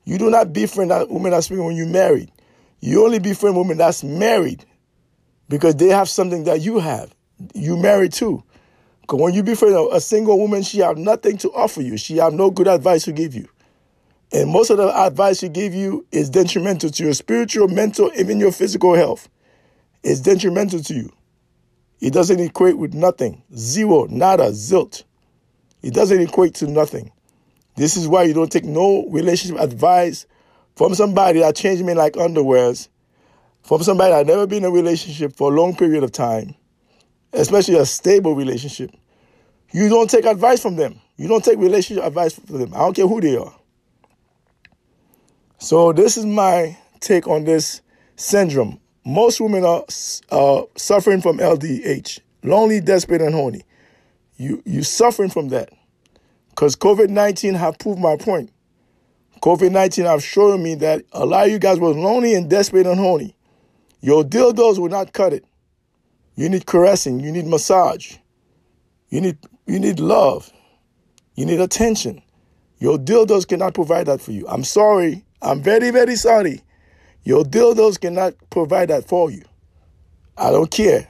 You 0.03 0.17
do 0.17 0.29
not 0.29 0.51
befriend 0.51 0.91
that 0.91 1.09
woman 1.09 1.31
that's 1.31 1.47
single 1.47 1.65
when 1.65 1.77
you're 1.77 1.87
married. 1.87 2.29
You 2.79 3.03
only 3.05 3.19
befriend 3.19 3.57
women 3.57 3.77
that's 3.77 4.03
married 4.03 4.65
because 5.49 5.75
they 5.75 5.87
have 5.89 6.07
something 6.07 6.45
that 6.45 6.61
you 6.61 6.79
have. 6.79 7.13
You 7.53 7.77
married 7.77 8.13
too. 8.13 8.43
Because 9.01 9.19
when 9.19 9.33
you 9.33 9.43
befriend 9.43 9.75
a, 9.91 9.99
single 9.99 10.37
woman, 10.37 10.61
she 10.61 10.79
have 10.79 10.97
nothing 10.97 11.37
to 11.39 11.49
offer 11.51 11.81
you. 11.81 11.97
She 11.97 12.17
have 12.17 12.33
no 12.33 12.51
good 12.51 12.67
advice 12.67 13.05
to 13.05 13.11
give 13.11 13.33
you. 13.33 13.49
And 14.31 14.51
most 14.51 14.69
of 14.69 14.77
the 14.77 14.87
advice 14.95 15.39
she 15.39 15.49
give 15.49 15.73
you 15.73 16.05
is 16.11 16.29
detrimental 16.29 16.91
to 16.91 17.03
your 17.03 17.13
spiritual, 17.13 17.67
mental, 17.67 18.11
even 18.15 18.39
your 18.39 18.51
physical 18.51 18.93
health. 18.93 19.27
It's 20.03 20.19
detrimental 20.19 20.81
to 20.83 20.93
you. 20.93 21.11
It 21.99 22.13
doesn't 22.13 22.39
equate 22.39 22.77
with 22.77 22.93
nothing. 22.93 23.41
Zero, 23.55 24.05
nada, 24.05 24.51
zilt. 24.51 25.03
It 25.81 25.93
doesn't 25.93 26.21
equate 26.21 26.53
to 26.55 26.67
nothing. 26.67 27.11
This 27.75 27.97
is 27.97 28.07
why 28.07 28.23
you 28.23 28.33
don't 28.33 28.51
take 28.51 28.65
no 28.65 29.07
relationship 29.09 29.59
advice 29.59 30.27
from 30.79 30.95
somebody 30.95 31.41
that 31.41 31.57
changed 31.57 31.83
me 31.83 31.93
like 31.93 32.13
underwears, 32.13 32.87
from 33.63 33.83
somebody 33.83 34.13
that 34.13 34.25
never 34.25 34.47
been 34.47 34.59
in 34.59 34.69
a 34.69 34.71
relationship 34.71 35.35
for 35.35 35.51
a 35.51 35.53
long 35.53 35.75
period 35.75 36.05
of 36.05 36.11
time, 36.13 36.55
especially 37.33 37.75
a 37.75 37.85
stable 37.85 38.33
relationship. 38.33 38.89
You 39.73 39.89
don't 39.89 40.09
take 40.09 40.23
advice 40.23 40.61
from 40.61 40.77
them. 40.77 41.01
You 41.17 41.27
don't 41.27 41.43
take 41.43 41.59
relationship 41.59 42.05
advice 42.05 42.31
from 42.31 42.59
them. 42.59 42.73
I 42.73 42.77
don't 42.77 42.93
care 42.93 43.09
who 43.09 43.19
they 43.19 43.35
are. 43.35 43.53
So 45.57 45.91
this 45.91 46.15
is 46.15 46.25
my 46.25 46.77
take 47.01 47.27
on 47.27 47.43
this 47.43 47.81
syndrome. 48.15 48.79
Most 49.03 49.41
women 49.41 49.65
are 49.65 49.83
uh, 50.31 50.61
suffering 50.77 51.19
from 51.19 51.39
LDH, 51.39 52.21
lonely, 52.43 52.79
desperate, 52.79 53.21
and 53.21 53.35
horny. 53.35 53.63
You 54.37 54.63
you 54.65 54.83
suffering 54.83 55.29
from 55.29 55.49
that, 55.49 55.73
because 56.51 56.77
COVID 56.77 57.09
nineteen 57.09 57.55
have 57.55 57.77
proved 57.79 57.99
my 57.99 58.15
point. 58.15 58.53
COVID 59.41 59.71
nineteen 59.71 60.05
have 60.05 60.23
shown 60.23 60.61
me 60.61 60.75
that 60.75 61.03
a 61.11 61.25
lot 61.25 61.45
of 61.45 61.51
you 61.51 61.59
guys 61.59 61.79
was 61.79 61.95
lonely 61.95 62.33
and 62.33 62.49
desperate 62.49 62.85
and 62.85 62.99
horny. 62.99 63.35
Your 64.01 64.23
dildos 64.23 64.79
will 64.79 64.89
not 64.89 65.13
cut 65.13 65.33
it. 65.33 65.45
You 66.35 66.49
need 66.49 66.65
caressing. 66.65 67.19
You 67.19 67.31
need 67.31 67.45
massage. 67.47 68.17
You 69.09 69.21
need 69.21 69.37
you 69.65 69.79
need 69.79 69.99
love. 69.99 70.51
You 71.35 71.45
need 71.45 71.59
attention. 71.59 72.21
Your 72.79 72.97
dildos 72.97 73.47
cannot 73.47 73.73
provide 73.73 74.07
that 74.07 74.21
for 74.21 74.31
you. 74.31 74.47
I'm 74.47 74.63
sorry. 74.63 75.25
I'm 75.41 75.61
very, 75.61 75.91
very 75.91 76.15
sorry. 76.15 76.61
Your 77.23 77.43
dildos 77.43 77.99
cannot 77.99 78.33
provide 78.49 78.89
that 78.89 79.07
for 79.07 79.29
you. 79.31 79.43
I 80.37 80.51
don't 80.51 80.71
care. 80.71 81.07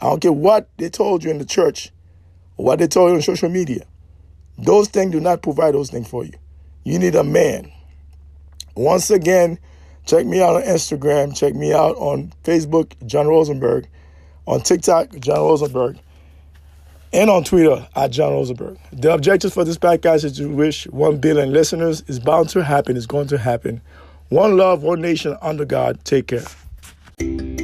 I 0.00 0.10
don't 0.10 0.20
care 0.20 0.32
what 0.32 0.68
they 0.76 0.88
told 0.90 1.24
you 1.24 1.30
in 1.30 1.38
the 1.38 1.44
church 1.44 1.90
or 2.56 2.66
what 2.66 2.78
they 2.78 2.86
told 2.86 3.10
you 3.10 3.16
on 3.16 3.22
social 3.22 3.48
media. 3.48 3.86
Those 4.58 4.88
things 4.88 5.12
do 5.12 5.20
not 5.20 5.42
provide 5.42 5.74
those 5.74 5.90
things 5.90 6.08
for 6.08 6.24
you. 6.24 6.32
You 6.86 7.00
need 7.00 7.16
a 7.16 7.24
man. 7.24 7.72
Once 8.76 9.10
again, 9.10 9.58
check 10.04 10.24
me 10.24 10.40
out 10.40 10.54
on 10.54 10.62
Instagram. 10.62 11.36
Check 11.36 11.56
me 11.56 11.72
out 11.72 11.96
on 11.96 12.32
Facebook, 12.44 12.92
John 13.04 13.26
Rosenberg. 13.26 13.88
On 14.46 14.60
TikTok, 14.60 15.10
John 15.18 15.38
Rosenberg 15.38 15.98
and 17.12 17.28
on 17.28 17.42
Twitter 17.42 17.88
at 17.96 18.12
John 18.12 18.32
Rosenberg. 18.34 18.78
The 18.92 19.12
objectives 19.12 19.52
for 19.52 19.64
this 19.64 19.78
podcast 19.78 20.22
is 20.22 20.36
to 20.36 20.48
reach 20.48 20.84
1 20.84 21.18
billion 21.18 21.52
listeners. 21.52 22.04
It's 22.06 22.20
bound 22.20 22.50
to 22.50 22.62
happen. 22.62 22.96
It's 22.96 23.06
going 23.06 23.26
to 23.28 23.38
happen. 23.38 23.80
One 24.28 24.56
love, 24.56 24.84
one 24.84 25.00
nation 25.00 25.36
under 25.42 25.64
God. 25.64 25.98
Take 26.04 26.28
care. 26.28 27.55